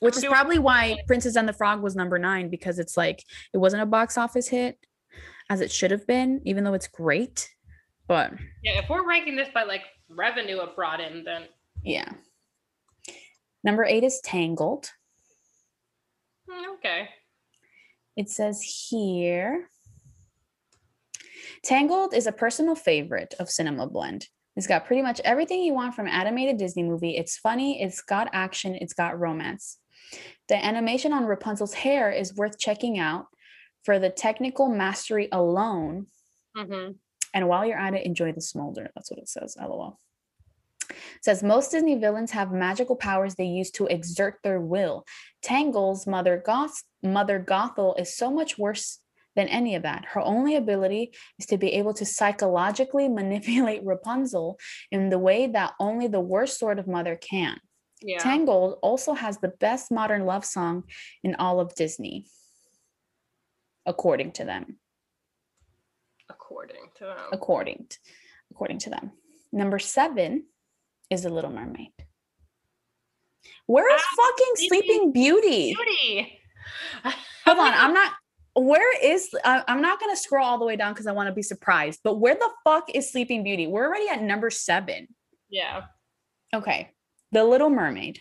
[0.00, 3.22] Which is probably why Princess and the Frog was number 9 because it's like
[3.52, 4.78] it wasn't a box office hit
[5.50, 7.48] as it should have been even though it's great.
[8.08, 8.32] But
[8.62, 8.78] Yeah.
[8.80, 11.44] If we're ranking this by like revenue it brought in, then
[11.84, 12.12] Yeah.
[13.62, 14.90] Number eight is Tangled.
[16.48, 17.08] mm, okay.
[18.16, 19.68] It says here
[21.62, 24.28] Tangled is a personal favorite of Cinema Blend.
[24.56, 27.16] It's got pretty much everything you want from an animated Disney movie.
[27.16, 29.78] It's funny, it's got action, it's got romance.
[30.48, 33.26] The animation on Rapunzel's hair is worth checking out
[33.84, 36.06] for the technical mastery alone.
[36.56, 36.92] hmm
[37.32, 38.90] And while you're at it, enjoy the smolder.
[38.94, 39.56] That's what it says.
[39.60, 39.98] LOL.
[40.90, 45.04] It says most Disney villains have magical powers they use to exert their will.
[45.42, 48.98] Tangle's mother Goth mother Gothel is so much worse
[49.36, 50.04] than any of that.
[50.04, 54.58] Her only ability is to be able to psychologically manipulate Rapunzel
[54.90, 57.58] in the way that only the worst sort of mother can.
[58.02, 58.18] Yeah.
[58.18, 60.84] Tangled also has the best modern love song
[61.22, 62.26] in all of Disney,
[63.86, 64.78] according to them.
[66.28, 67.16] according to them.
[67.32, 67.96] according t-
[68.52, 69.12] according to them.
[69.52, 70.46] Number seven
[71.10, 71.92] is the Little Mermaid.
[73.66, 75.74] Where is Ah, fucking Sleeping Sleeping Beauty?
[75.74, 76.38] Beauty.
[77.46, 78.12] Hold on, I'm not.
[78.56, 79.28] Where is?
[79.44, 82.00] I, I'm not gonna scroll all the way down because I want to be surprised.
[82.02, 83.66] But where the fuck is Sleeping Beauty?
[83.66, 85.08] We're already at number seven.
[85.48, 85.82] Yeah.
[86.52, 86.90] Okay,
[87.32, 88.20] The Little Mermaid.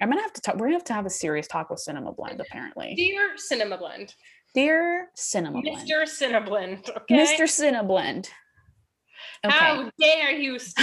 [0.00, 0.54] I'm gonna have to talk.
[0.56, 2.40] We're gonna have to have a serious talk with Cinema Blend.
[2.40, 4.14] Apparently, Dear Cinema Blend.
[4.54, 6.06] dear Cinema Blend, Mr.
[6.08, 6.90] Cinema Blend.
[6.96, 7.14] Okay.
[7.16, 7.48] Mr.
[7.48, 8.30] Cinema Blend.
[9.44, 9.54] Okay.
[9.54, 10.58] How dare you?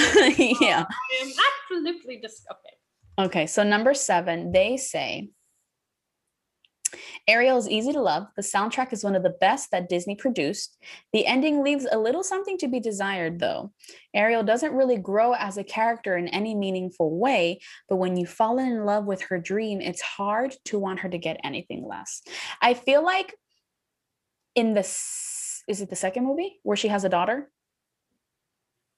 [0.61, 0.83] yeah.
[0.87, 1.31] I am
[1.71, 3.25] absolutely dis- okay.
[3.25, 5.29] Okay, so number seven, they say
[7.27, 8.27] Ariel is easy to love.
[8.35, 10.77] The soundtrack is one of the best that Disney produced.
[11.13, 13.71] The ending leaves a little something to be desired, though.
[14.13, 18.59] Ariel doesn't really grow as a character in any meaningful way, but when you fall
[18.59, 22.21] in love with her dream, it's hard to want her to get anything less.
[22.61, 23.35] I feel like
[24.55, 24.81] in the
[25.67, 27.51] is it the second movie where she has a daughter?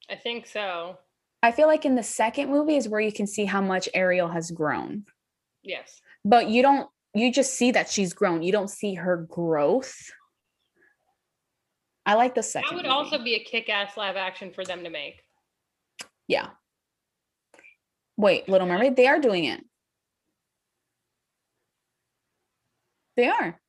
[0.10, 0.98] I think so.
[1.42, 4.28] I feel like in the second movie is where you can see how much Ariel
[4.28, 5.06] has grown.
[5.64, 6.02] Yes.
[6.26, 8.44] But you don't you just see that she's grown.
[8.44, 9.96] You don't see her growth.
[12.06, 12.70] I like the second.
[12.70, 12.94] That would movie.
[12.94, 15.22] also be a kick-ass live action for them to make.
[16.28, 16.50] Yeah.
[18.18, 19.64] Wait, Little Mermaid, they are doing it.
[23.16, 23.60] They are.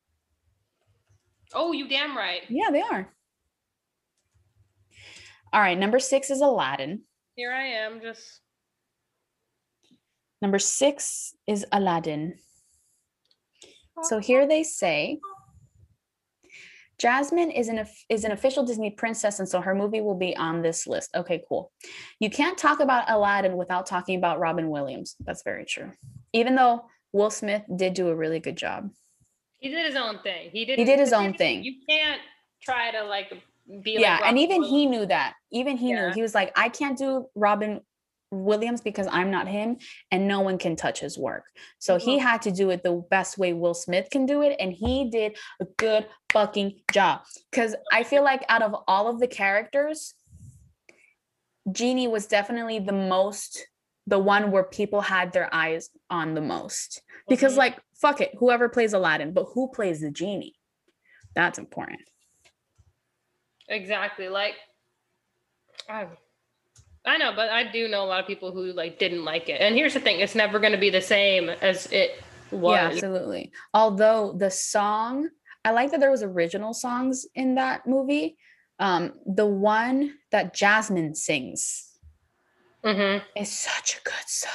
[1.54, 2.42] Oh, you damn right.
[2.48, 3.12] Yeah, they are.
[5.52, 7.02] All right, number six is Aladdin.
[7.34, 8.40] Here I am, just
[10.42, 12.38] Number six is Aladdin.
[14.02, 15.18] So here they say
[16.98, 20.60] Jasmine is an is an official Disney princess, and so her movie will be on
[20.60, 21.14] this list.
[21.16, 21.72] Okay, cool.
[22.18, 25.16] You can't talk about Aladdin without talking about Robin Williams.
[25.20, 25.92] That's very true.
[26.34, 28.90] Even though Will Smith did do a really good job.
[29.58, 30.50] He did his own thing.
[30.50, 30.78] He did.
[30.78, 31.64] He did his own thing.
[31.64, 32.20] You can't
[32.62, 33.32] try to like
[33.82, 33.96] be.
[33.98, 35.34] Yeah, like and even Robin he knew that.
[35.50, 36.08] Even he Yeah.
[36.08, 36.14] knew.
[36.14, 37.80] He was like, I can't do Robin
[38.30, 39.78] Williams because I'm not him,
[40.10, 41.46] and no one can touch his work.
[41.78, 42.22] So he Mhm.
[42.22, 45.36] had to do it the best way Will Smith can do it, and he did
[45.60, 47.22] a good fucking job.
[47.50, 50.14] Because I feel like out of all of the characters,
[51.70, 53.68] Genie was definitely the most,
[54.06, 57.02] the one where people had their eyes on the most.
[57.28, 57.58] Because Mhm.
[57.58, 60.56] like, fuck it, whoever plays Aladdin, but who plays the genie?
[61.34, 62.00] That's important.
[63.68, 64.28] Exactly.
[64.28, 64.56] Like,
[65.88, 66.08] I,
[67.10, 69.60] I know, but I do know a lot of people who like didn't like it.
[69.60, 72.76] And here's the thing: it's never going to be the same as it was.
[72.76, 73.50] Yeah, absolutely.
[73.74, 75.28] Although the song,
[75.64, 78.36] I like that there was original songs in that movie.
[78.78, 81.98] Um, the one that Jasmine sings
[82.84, 83.22] Mhm.
[83.36, 84.52] is such a good song.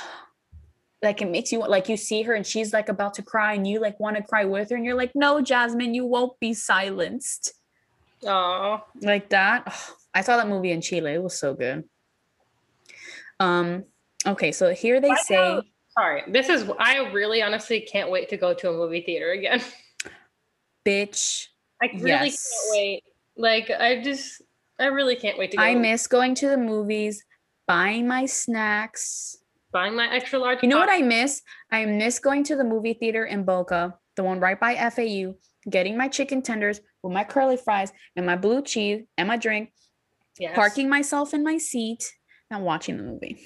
[1.04, 3.68] Like it makes you like you see her and she's like about to cry and
[3.68, 6.54] you like want to cry with her and you're like, no, Jasmine, you won't be
[6.54, 7.54] silenced.
[8.26, 9.64] Oh, Like that.
[9.68, 11.12] Oh, I saw that movie in Chile.
[11.16, 11.84] It was so good.
[13.40, 13.84] Um,
[14.26, 15.62] okay, so here they I say know-
[15.98, 16.70] Sorry, this is.
[16.78, 19.62] I really, honestly, can't wait to go to a movie theater again.
[20.86, 21.48] bitch.
[21.82, 22.50] I really Yes.
[22.52, 23.04] can't wait.
[23.38, 24.42] Like, I just,
[24.80, 25.64] I really can't wait to go.
[25.64, 27.24] I miss going to the movies,
[27.68, 29.38] buying my snacks.
[29.72, 30.60] buying my extra large.
[30.64, 31.42] You know what I miss?
[31.72, 35.36] I miss going to the movie theater in Boca, the one right by FAU,
[35.70, 39.72] getting my chicken tenders with my curly fries and my blue cheese and my drink,
[40.40, 40.56] Yes.
[40.56, 42.10] parking myself in my seat
[42.56, 43.38] and watching the movie.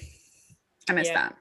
[0.88, 1.28] I missed Yeah.
[1.28, 1.36] that.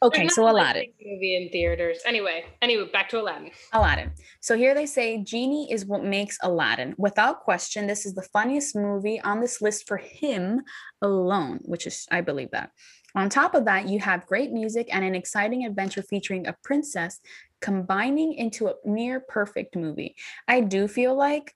[0.00, 0.92] Okay, so Aladdin.
[1.00, 1.98] movie in theaters.
[2.04, 3.50] Anyway, anyway, back to Aladdin.
[3.72, 4.12] Aladdin.
[4.40, 6.94] So here they say Genie is what makes Aladdin.
[6.98, 10.62] Without question, this is the funniest movie on this list for him
[11.02, 12.70] alone, which is, I believe that.
[13.14, 17.20] On top of that, you have great music and an exciting adventure featuring a princess
[17.60, 20.16] combining into a near perfect movie.
[20.48, 21.54] I do feel like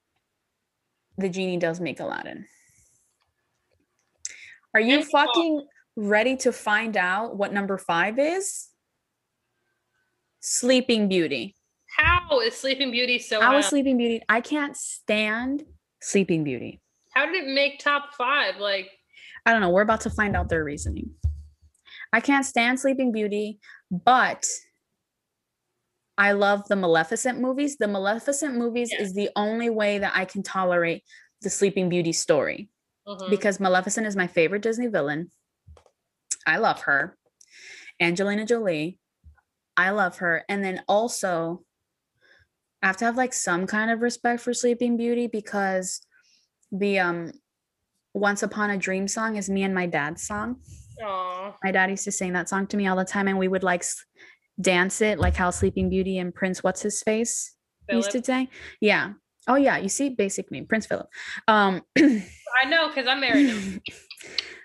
[1.18, 2.46] the Genie does make Aladdin.
[4.76, 5.66] Are you fucking
[5.96, 8.68] ready to find out what number five is?
[10.40, 11.56] Sleeping Beauty.
[11.96, 13.40] How is Sleeping Beauty so?
[13.40, 14.20] How high is Sleeping Beauty?
[14.28, 15.64] I can't stand
[16.02, 16.82] Sleeping Beauty.
[17.14, 18.58] How did it make top five?
[18.58, 18.90] Like,
[19.46, 19.70] I don't know.
[19.70, 21.08] We're about to find out their reasoning.
[22.12, 23.58] I can't stand Sleeping Beauty,
[23.90, 24.44] but
[26.18, 27.78] I love the Maleficent movies.
[27.78, 29.00] The Maleficent movies Yeah.
[29.00, 31.02] is the only way that I can tolerate
[31.40, 32.68] the Sleeping Beauty story
[33.06, 33.30] mhm.
[33.30, 35.30] because Maleficent is my favorite Disney villain.
[36.46, 37.16] I love her.
[38.00, 38.98] Angelina Jolie.
[39.76, 40.44] I love her.
[40.48, 41.62] And then also,
[42.82, 46.00] I have to have like some kind of respect for Sleeping Beauty because
[46.72, 47.32] the um
[48.14, 50.56] Once Upon a Dream song is me and my dad's song.
[51.02, 51.54] Aw.
[51.62, 53.62] My dad used to sing that song to me all the time, and we would
[53.62, 53.84] like
[54.60, 57.54] dance it like how Sleeping Beauty and Prince What's His Face
[57.90, 58.48] used to say.
[58.80, 59.12] Yeah.
[59.46, 61.08] Oh yeah, you see, basic name Prince Philip.
[61.46, 63.80] Um, I know because I'm married him.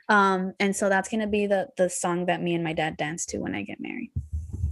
[0.10, 3.26] um, and so that's gonna be the the song that me and my dad dance
[3.28, 4.12] to when I get married.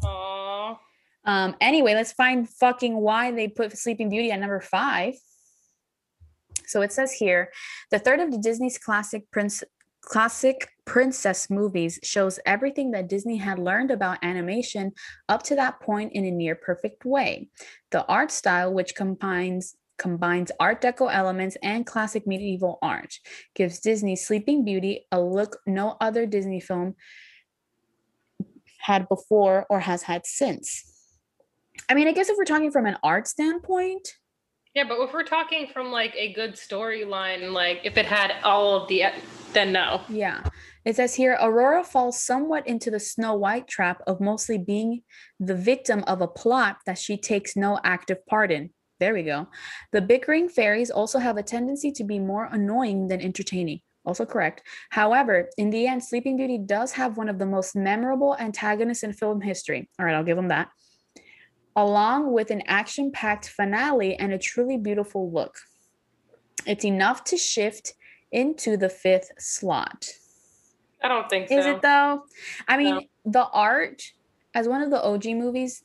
[0.04, 0.80] Aw.
[1.26, 5.16] Um, anyway, let's find fucking why they put Sleeping Beauty at number five.
[6.66, 7.52] So it says here,
[7.92, 9.64] the third of the Disney's classic prince
[10.02, 14.92] classic princess movies shows everything that Disney had learned about animation
[15.28, 17.50] up to that point in a near perfect way.
[17.92, 23.14] The art style, which combines combines art deco elements and classic medieval art,
[23.54, 26.96] gives Disney Sleeping Beauty a look no other Disney film
[28.80, 30.86] had before or has had since.
[31.90, 34.08] I mean, I guess if we're talking from an art standpoint,
[34.74, 38.82] Yeah, but if we're talking from like a good storyline, like if it had all
[38.82, 39.04] of the,
[39.54, 40.02] then no.
[40.10, 40.44] yeah.
[40.86, 45.02] It says here Aurora falls somewhat into the Snow White trap of mostly being
[45.40, 48.70] the victim of a plot that she takes no active part in.
[49.00, 49.48] There we go.
[49.92, 53.80] The bickering fairies also have a tendency to be more annoying than entertaining.
[54.06, 54.64] Also correct.
[54.90, 59.14] However, in the end, Sleeping Beauty does have one of the most memorable antagonists in
[59.14, 59.90] film history.
[60.00, 60.70] All right, I'll give them that.
[61.76, 65.56] Along with an action packed finale and a truly beautiful look.
[66.66, 67.94] It's enough to shift
[68.32, 70.08] into the fifth slot.
[71.02, 71.58] I don't think so.
[71.58, 72.24] Is it though?
[72.68, 73.02] I mean, No.
[73.26, 74.02] the art
[74.54, 75.84] as one of the OG movies,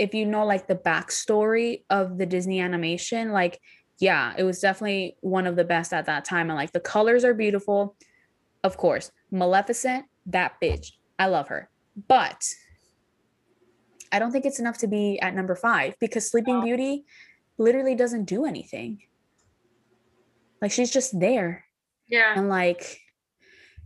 [0.00, 3.60] if you know like the backstory of the Disney animation, like
[3.98, 6.48] yeah, it was definitely one of the best at that time.
[6.48, 7.96] And like the colors are beautiful.
[8.64, 10.92] Of course, Maleficent, that bitch.
[11.18, 11.68] I love her.
[12.08, 12.48] But
[14.10, 16.62] I don't think it's enough to be at number five because Sleeping.
[16.64, 17.04] Beauty
[17.58, 19.02] literally doesn't do anything.
[20.62, 21.64] Like she's just there
[22.08, 22.32] Yeah.
[22.36, 23.00] and like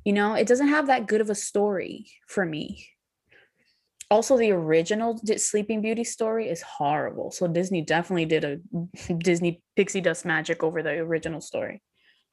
[0.04, 2.86] you know it doesn't have that good of a story for me
[4.14, 10.00] also the original sleeping beauty story is horrible so disney definitely did a disney pixie
[10.00, 11.82] dust magic over the original story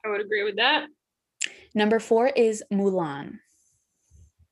[0.04, 0.86] I would agree with that.
[1.74, 3.38] number four is mulan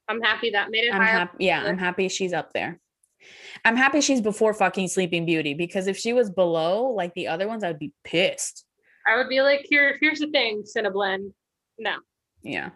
[0.08, 1.18] I'm happy that made it i'm higher.
[1.18, 2.80] happy yeah i'm happy she's up there
[3.64, 7.46] i'm happy she's before fucking sleeping beauty because if she was below like the other
[7.46, 8.64] ones i'd be pissed
[9.06, 11.32] I would be like, here, here's the thing, Cineblend.
[11.78, 11.94] No.
[12.42, 12.68] Yeah.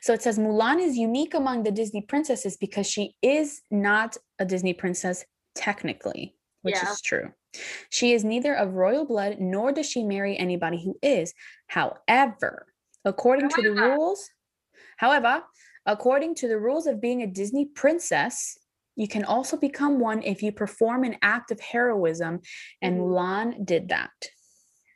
[0.00, 4.44] So it says Mulan is unique among the Disney princesses because she is not a
[4.44, 6.90] Disney princess technically, which Yeah.
[6.90, 7.32] is true.
[7.90, 11.34] She is neither of royal blood nor does she marry anybody who is.
[11.66, 12.66] However,
[13.04, 14.30] according to the rules,
[14.96, 15.44] however,
[15.86, 18.56] according to the rules of being a Disney princess,
[18.96, 22.40] you can also become one if you perform an act of heroism,
[22.80, 23.00] and Mhm.
[23.00, 24.10] Mulan did that.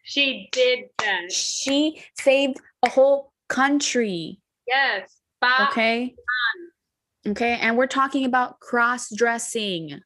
[0.03, 1.33] She did that.
[1.33, 4.41] She saved a whole country.
[4.67, 5.21] Yes.
[5.41, 6.15] Ba- Okay.
[7.27, 7.59] Okay.
[7.61, 10.01] And we're talking about cross dressing.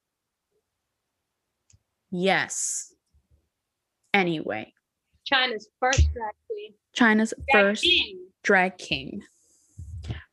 [2.11, 2.93] Yes.
[4.13, 4.73] Anyway,
[5.25, 6.75] China's first drag queen.
[6.93, 9.23] China's Drag first king drag king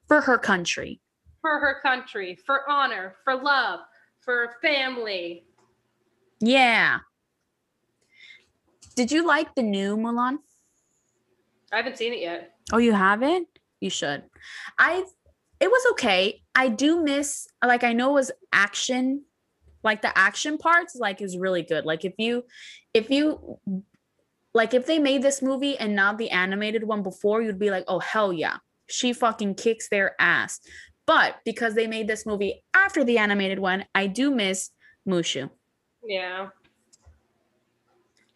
[0.07, 0.99] for her country.
[1.41, 3.81] for her country, for honor, for love,
[4.21, 5.45] for family.
[6.39, 6.99] Yeah.
[8.95, 10.37] Did you like the new Mulan?
[11.71, 12.55] I haven't seen it yet.
[12.73, 13.47] Oh, you haven't?
[13.79, 14.23] You should.
[14.77, 15.03] I
[15.59, 16.41] it was okay.
[16.55, 19.23] I do miss like I know it was action,
[19.83, 21.85] like the action parts like is really good.
[21.85, 22.43] Like if you
[22.93, 23.59] if you
[24.53, 27.85] like if they made this movie and not the animated one before, you'd be like,
[27.87, 28.57] "Oh hell yeah.
[28.87, 30.59] She fucking kicks their ass."
[31.05, 34.71] But because they made this movie after the animated one, I do miss
[35.07, 35.49] Mushu.
[36.03, 36.49] Yeah.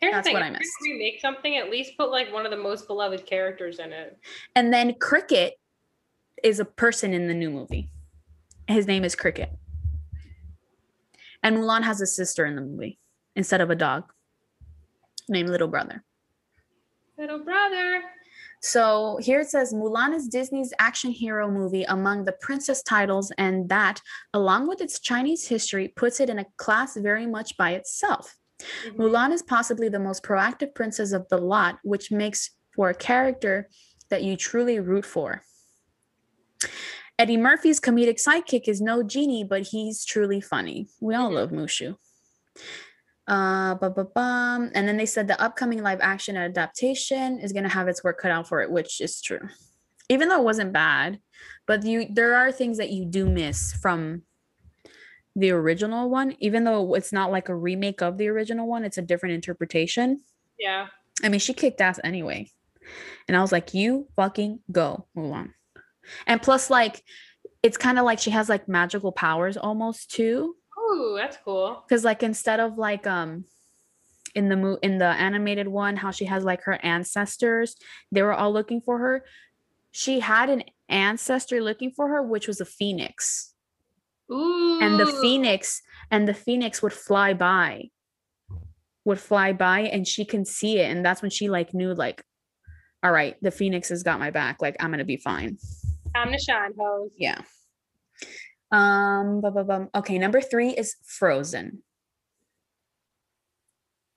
[0.02, 0.34] Here's That's the thing.
[0.34, 0.72] what I if missed.
[0.80, 4.18] gonna remake something, at least put like one of the most beloved characters in it.
[4.56, 5.60] And then Cricket
[6.44, 7.92] is a person in the new movie.
[8.68, 9.52] His name is Cricket.
[11.44, 12.98] And Mulan has a sister in the movie
[13.36, 14.12] instead of a dog
[15.30, 16.04] named Little Brother.
[17.18, 18.02] Little brother.
[18.62, 23.70] So here it says Mulan is Disney's action hero movie among the princess titles, and
[23.70, 24.02] that,
[24.34, 28.38] along with its Chinese history, puts it in a class very much by itself.
[28.86, 28.96] Mhm.
[28.96, 33.70] Mulan is possibly the most proactive princess of the lot, which makes for a character
[34.10, 35.42] that you truly root for.
[37.20, 40.88] Eddie Murphy's comedic sidekick is no genie, but he's truly funny.
[41.00, 41.36] We all Mhm.
[41.36, 41.98] love Mushu.
[43.28, 44.72] Uh, bu- bu- bum.
[44.74, 48.20] And then they said the upcoming live action adaptation is going to have its work
[48.20, 49.48] cut out for it, which is true.
[50.10, 51.20] Even though it wasn't bad,
[51.68, 54.24] but you there are things that you do miss from
[55.36, 58.98] the original one, even though it's not like a remake of the original one, it's
[58.98, 60.22] a different interpretation.
[60.60, 60.88] Yeah.
[61.24, 62.50] I mean, she kicked ass anyway.
[63.28, 65.54] And I was like, you fucking go, Mulan.
[66.28, 67.04] And plus, like,
[67.64, 70.56] it's kind of like she has like magical powers almost too.
[70.80, 71.84] Ooh, that's cool.
[71.90, 73.46] Cause like instead of like um
[74.34, 77.76] in the mo- in the animated one, how she has like her ancestors,
[78.12, 79.26] they were all looking for her.
[79.92, 83.51] She had an ancestor looking for her, which was a phoenix.
[84.32, 84.80] Ooh.
[84.82, 87.90] and the phoenix and the phoenix would fly by
[89.06, 92.24] would fly by and she can see it and that's when she like knew like
[93.04, 95.58] all right the phoenix has got my back like i'm gonna be fine
[96.16, 97.12] Time to shine, hoes.
[97.18, 97.42] yeah
[98.72, 99.90] um bum.
[99.96, 101.84] okay number three is frozen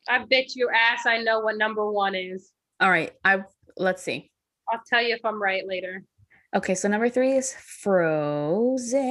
[0.07, 2.51] I bet your ass I know what number one is.
[2.81, 3.43] all right i
[3.77, 4.31] let's see
[4.73, 6.05] I'll tell you if I'm right later.
[6.55, 7.52] Okay, so number three is
[7.82, 9.09] Frozen.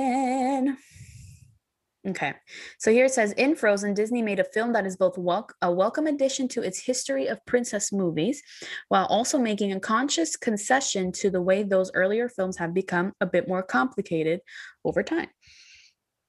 [2.07, 2.33] Okay,
[2.79, 5.69] so here it says in Frozen, Disney made a film that is both wel- a
[5.69, 8.41] welcome addition to its history of princess movies,
[8.87, 13.25] while also making a conscious concession to the way those earlier films have become a
[13.25, 14.39] bit more complicated
[14.85, 15.27] over time.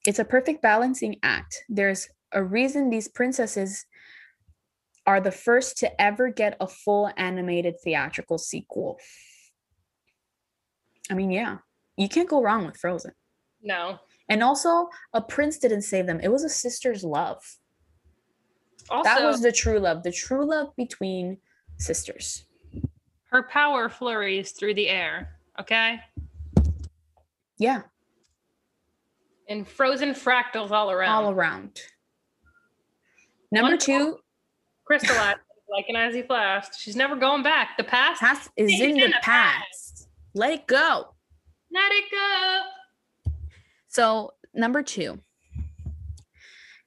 [0.07, 1.63] It's a perfect balancing act.
[1.69, 3.87] There's a reason these princesses
[5.07, 8.99] are the first to ever get a full animated theatrical sequel.
[11.11, 11.59] I mean, yeah,
[11.97, 13.13] you can't go wrong with Frozen.
[13.63, 13.99] No.
[14.29, 16.21] And also, a prince didn't save them.
[16.23, 17.43] It was a sister's love.
[18.91, 21.39] Also, that was the true love, the true love between
[21.79, 22.45] sisters.
[23.31, 25.37] her power flurries through the air.
[25.61, 25.99] Okay.
[27.59, 27.83] Yeah,
[29.49, 31.25] And frozen fractals all around.
[31.25, 31.81] all around.
[33.53, 33.95] Number Wonderful.
[34.17, 34.19] two,
[34.85, 35.39] Crystallized
[35.71, 36.79] like an icy blast.
[36.81, 37.77] She's never going back.
[37.79, 38.21] The past.
[38.21, 39.94] past is in in the the past.
[40.35, 41.15] Let it go.
[41.73, 42.61] Let it go.
[43.89, 45.21] So, number two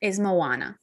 [0.02, 0.78] is Moana.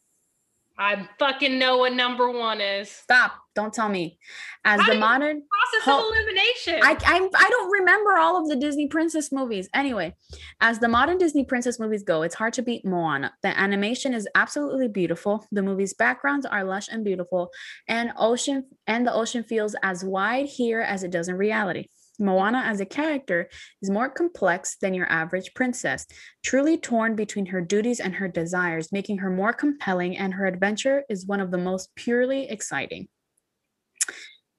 [0.77, 2.91] I fucking know what number one is.
[2.91, 3.33] Stop.
[3.55, 4.19] Don't tell me.
[4.65, 6.81] As How the modern Process Ho- of elimination.
[6.83, 9.69] I I'm, I don't remember all of the Disney princess movies.
[9.73, 10.17] Anyway,
[10.61, 13.33] as the modern Disney princess movies go, it's hard to beat Moana.
[13.43, 15.47] The animation is absolutely beautiful.
[15.53, 17.51] The movie's backgrounds are lush and beautiful,
[17.87, 21.87] and ocean and the ocean feels as wide here as it does in reality.
[22.19, 23.49] Moana as a character
[23.83, 26.07] is more complex than your average princess,
[26.43, 31.05] truly torn between her duties and her desires, making her more compelling, and her adventure
[31.09, 33.09] is one of the most purely exciting.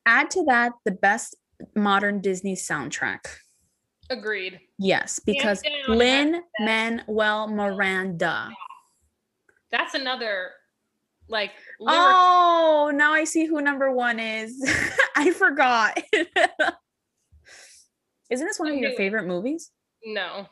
[0.06, 1.36] Add to that the best
[1.76, 3.22] modern Disney soundtrack.
[4.10, 4.60] Agreed.
[4.78, 8.52] Yes, because Lynn Manuel Miranda.
[9.72, 10.52] That's another
[11.28, 12.00] like lyric.
[12.00, 14.64] Oh, now I see who number one is.
[15.16, 16.00] I forgot.
[18.30, 19.72] Isn't this one of your favorite movies?
[20.04, 20.48] No.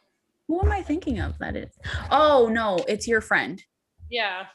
[0.47, 1.71] Who am I thinking of that is?
[2.11, 3.61] Oh, no, it's your friend.
[4.09, 4.45] Yeah.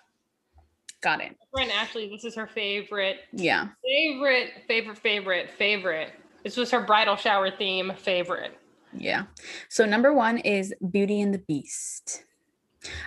[1.01, 1.31] Got it.
[1.53, 3.69] My friend Ashley, this is her favorite, Yeah.
[3.85, 6.13] favorite, favorite, favorite, favorite.
[6.45, 8.57] This was her bridal shower theme favorite.
[8.93, 9.25] Yeah.
[9.69, 12.25] So number one is Beauty and the Beast.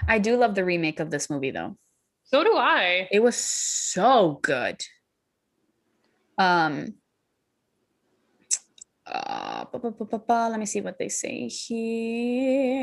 [0.08, 1.78] I do love the remake of this movie though.
[2.24, 3.08] So do I.
[3.12, 4.82] It was so good.
[6.38, 6.96] Um
[9.12, 12.82] uh, ba- ba- ba- let me see what they say here.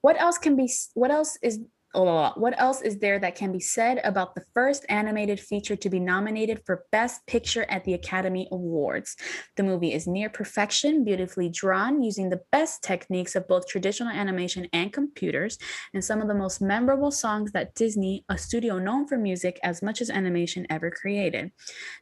[0.00, 1.60] What else can be what else is
[1.96, 5.88] oh, what else is there that can be said about the first animated feature to
[5.90, 9.16] be nominated for best picture at the Academy Awards?
[9.56, 14.68] The movie is near perfection, beautifully drawn using the best techniques of both traditional animation
[14.72, 15.58] and computers
[15.94, 19.82] and some of the most memorable songs that Disney, a studio known for music as
[19.82, 21.50] much as animation, ever created.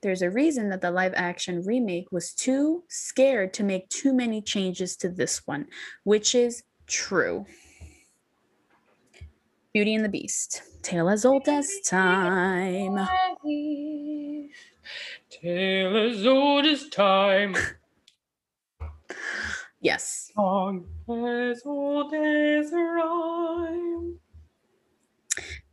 [0.03, 4.43] There's a reason that the live action remake was too scared to make too many
[4.43, 5.67] changes to this one,
[6.03, 7.47] which is true.
[9.75, 13.09] Beauty and the Beast, tale as old as time.
[15.29, 17.57] Tale as old as time.
[19.81, 20.31] Yes.
[20.35, 24.19] Song as old as rhyme.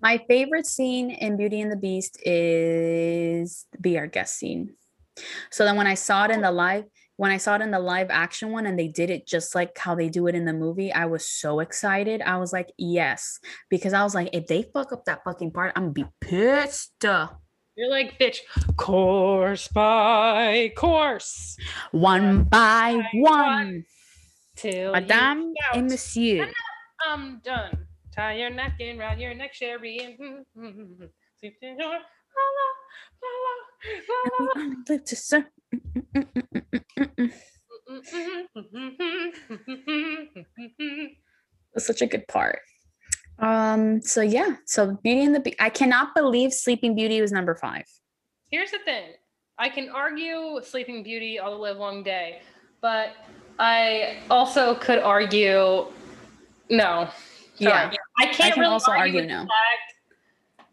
[0.02, 4.74] My favorite scene in Beauty and the Beast is the Be Our Guest scene.
[5.50, 6.84] So then when I saw it in the live,
[7.22, 9.78] when I saw it in the live action one and they did it just like
[9.78, 12.20] how they do it in the movie, I was so excited.
[12.20, 13.38] I was like, yes,
[13.70, 16.94] because I was like, if they fuck up that fucking part, I'm gonna be pissed.
[17.04, 18.38] You're like, bitch,
[18.76, 21.58] course by course.
[21.92, 23.86] One by By one,
[24.56, 26.52] Till Madame and Monsieur.
[27.08, 27.86] I'm done.
[28.16, 30.18] Tie your napkin round your neck, Sherry,
[32.36, 34.76] and sleep in your la la la la la la.
[34.90, 35.46] Live to serve.
[41.74, 42.60] That's such a good part.
[43.40, 44.02] Um.
[44.02, 44.58] So yeah.
[44.66, 45.58] So Beauty and the Beast.
[45.60, 47.86] I cannot believe Sleeping Beauty was number five.
[48.52, 49.14] Here's the thing.
[49.58, 52.42] I can argue Sleeping Beauty all the live long day,
[52.82, 53.16] but
[53.60, 55.86] I also could argue
[56.70, 57.10] no.
[57.58, 57.92] Yeah.
[58.20, 59.42] I can't can really also argue, argue no.
[59.42, 59.94] fact,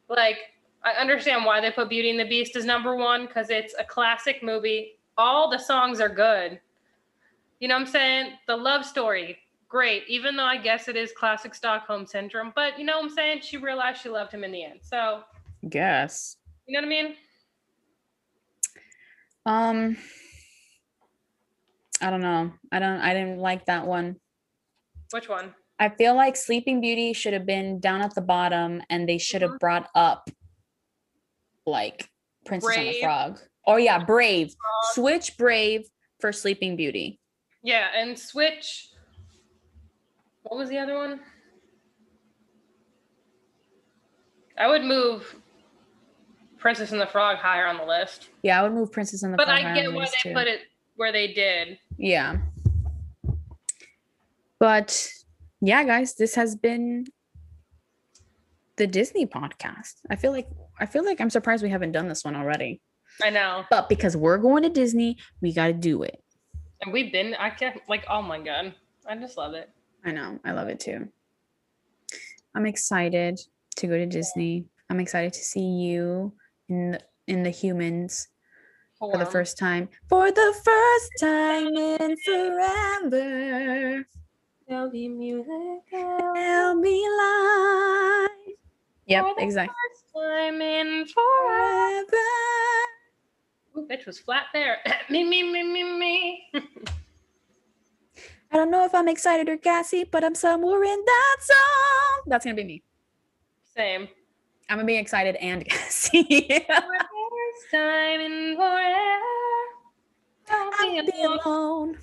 [0.08, 0.38] like
[0.84, 3.84] I understand why they put Beauty and the Beast as number one because it's a
[3.84, 4.98] classic movie.
[5.16, 6.60] All the songs are good.
[7.60, 8.32] You know what I'm saying?
[8.46, 9.38] The love story,
[9.68, 10.04] great.
[10.08, 13.40] Even though I guess it is classic Stockholm syndrome, but you know what I'm saying?
[13.42, 14.80] She realized she loved him in the end.
[14.82, 15.22] So
[15.68, 16.36] Guess.
[16.66, 17.16] you know what I mean?
[19.46, 19.96] Um.
[22.00, 22.52] I don't know.
[22.70, 23.00] I don't.
[23.00, 24.16] I didn't like that one.
[25.10, 25.52] Which one?
[25.80, 29.42] I feel like Sleeping Beauty should have been down at the bottom, and they should
[29.42, 29.58] have Mhm.
[29.58, 30.30] brought up
[31.70, 32.08] like
[32.46, 33.40] Princess and the Frog.
[33.66, 34.48] Oh yeah, Brave.
[34.48, 34.94] Frog.
[34.94, 35.82] Switch Brave
[36.20, 37.20] for Sleeping Beauty.
[37.62, 38.88] Yeah, and switch.
[40.42, 41.20] What was the other one?
[44.58, 45.36] I would move
[46.58, 48.30] Princess and the Frog higher on the list.
[48.42, 50.34] Yeah, I would move Princess and the But Frog But I get why they too.
[50.34, 50.60] put it
[50.96, 51.78] where they did.
[51.96, 52.38] Yeah.
[54.58, 55.08] But
[55.60, 57.06] yeah, guys, this has been
[58.76, 59.94] the Disney podcast.
[60.10, 60.48] I feel like
[60.78, 62.80] I feel like I'm surprised we haven't done this one already.
[63.22, 63.64] I know.
[63.70, 66.22] But because we're going to Disney, we got to do it.
[66.82, 68.74] And we've been, I can't, like, oh my God.
[69.08, 69.70] I just love it.
[70.04, 70.38] I know.
[70.44, 71.08] I love it too.
[72.54, 73.40] I'm excited
[73.76, 74.66] to go to Disney.
[74.90, 76.32] I'm excited to see you
[76.68, 78.28] in the, in the humans
[78.98, 79.88] for the first time.
[80.08, 84.06] For the first time in forever.
[84.68, 85.82] There'll be music.
[85.90, 88.28] There'll be light.
[89.08, 89.74] Yep, exactly.
[90.14, 92.16] Time in forever.
[93.76, 94.78] Ooh, bitch was flat there.
[95.10, 96.50] me, me, me, me, me.
[98.50, 102.22] I don't know if I'm excited or gassy, but I'm somewhere in that song.
[102.26, 102.82] That's gonna be me.
[103.76, 104.08] Same.
[104.68, 106.22] I'm gonna be excited and gassy.
[106.48, 109.20] First time in forever.
[110.50, 111.38] I'll be alone.
[111.44, 111.98] alone.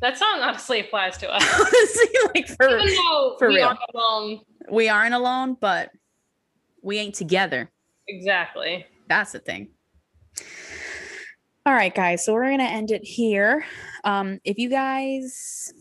[0.00, 1.42] That song honestly applies to us.
[1.60, 3.68] Honestly, like for Even though for we real.
[3.68, 4.40] aren't alone.
[4.68, 5.90] we aren't alone, but
[6.82, 7.70] we ain't together.
[8.08, 8.86] Exactly.
[9.08, 9.68] That's the thing.
[11.64, 12.24] All right, guys.
[12.24, 13.64] So we're gonna end it here.
[14.04, 15.72] Um, if you guys,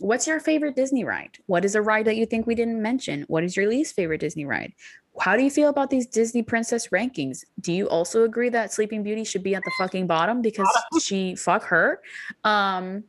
[0.00, 1.38] what's your favorite Disney ride?
[1.46, 3.24] What is a ride that you think we didn't mention?
[3.28, 4.72] What is your least favorite Disney ride?
[5.20, 7.44] How do you feel about these Disney princess rankings?
[7.60, 10.68] Do you also agree that Sleeping Beauty should be at the fucking bottom because
[11.02, 12.00] she fuck her?
[12.44, 13.04] Um,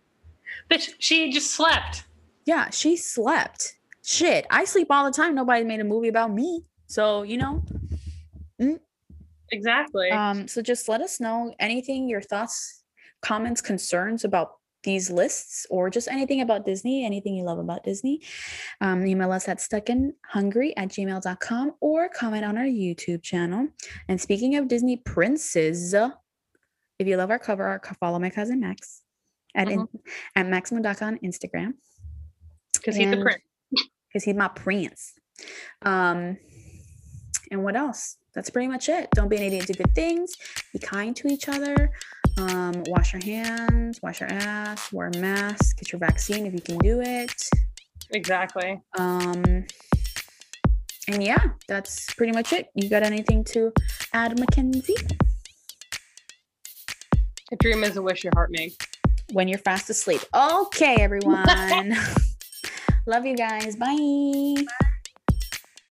[0.70, 2.04] Bitch, she just slept.
[2.46, 3.76] yeah, she slept.
[4.04, 5.36] Shit, I sleep all the time.
[5.36, 6.64] Nobody made a movie about me.
[6.88, 7.64] So, you know,
[9.52, 10.10] Exactly.
[10.12, 12.84] Um, so just let us know anything, your thoughts,
[13.22, 14.52] comments, concerns about
[14.84, 18.22] these lists, or just anything about Disney, anything you love about Disney.
[18.82, 23.68] Um, email us at stuckinhungry at gmail.com or comment on our YouTube channel.
[24.08, 29.02] And speaking of Disney princes, if you love our cover art, follow my cousin Max
[29.56, 29.88] at, in,
[30.36, 31.74] at Maximo.com on Instagram
[32.74, 33.42] Because he's the and- prince.
[34.10, 35.14] because he's my prince.
[35.84, 36.38] Um,
[37.52, 38.18] and what else?
[38.34, 39.10] That's pretty much it.
[39.14, 39.68] Don't be an idiot.
[39.68, 40.34] Do good things.
[40.74, 41.92] Be kind to each other.
[42.38, 44.00] Um, wash your hands.
[44.02, 44.92] Wash your ass.
[44.94, 45.78] Wear a mask.
[45.78, 47.34] Get your vaccine if you can do it.
[48.12, 48.82] Exactly.
[48.98, 49.66] Um,
[51.08, 52.68] and yeah, that's pretty much it.
[52.76, 53.72] You got anything to
[54.14, 54.96] add, Mackenzie?
[57.52, 58.78] A dream is a wish your heart makes.
[59.32, 60.22] When you're fast asleep.
[60.34, 61.46] Okay, everyone.
[63.06, 63.76] Love you guys.
[63.76, 64.66] Bye.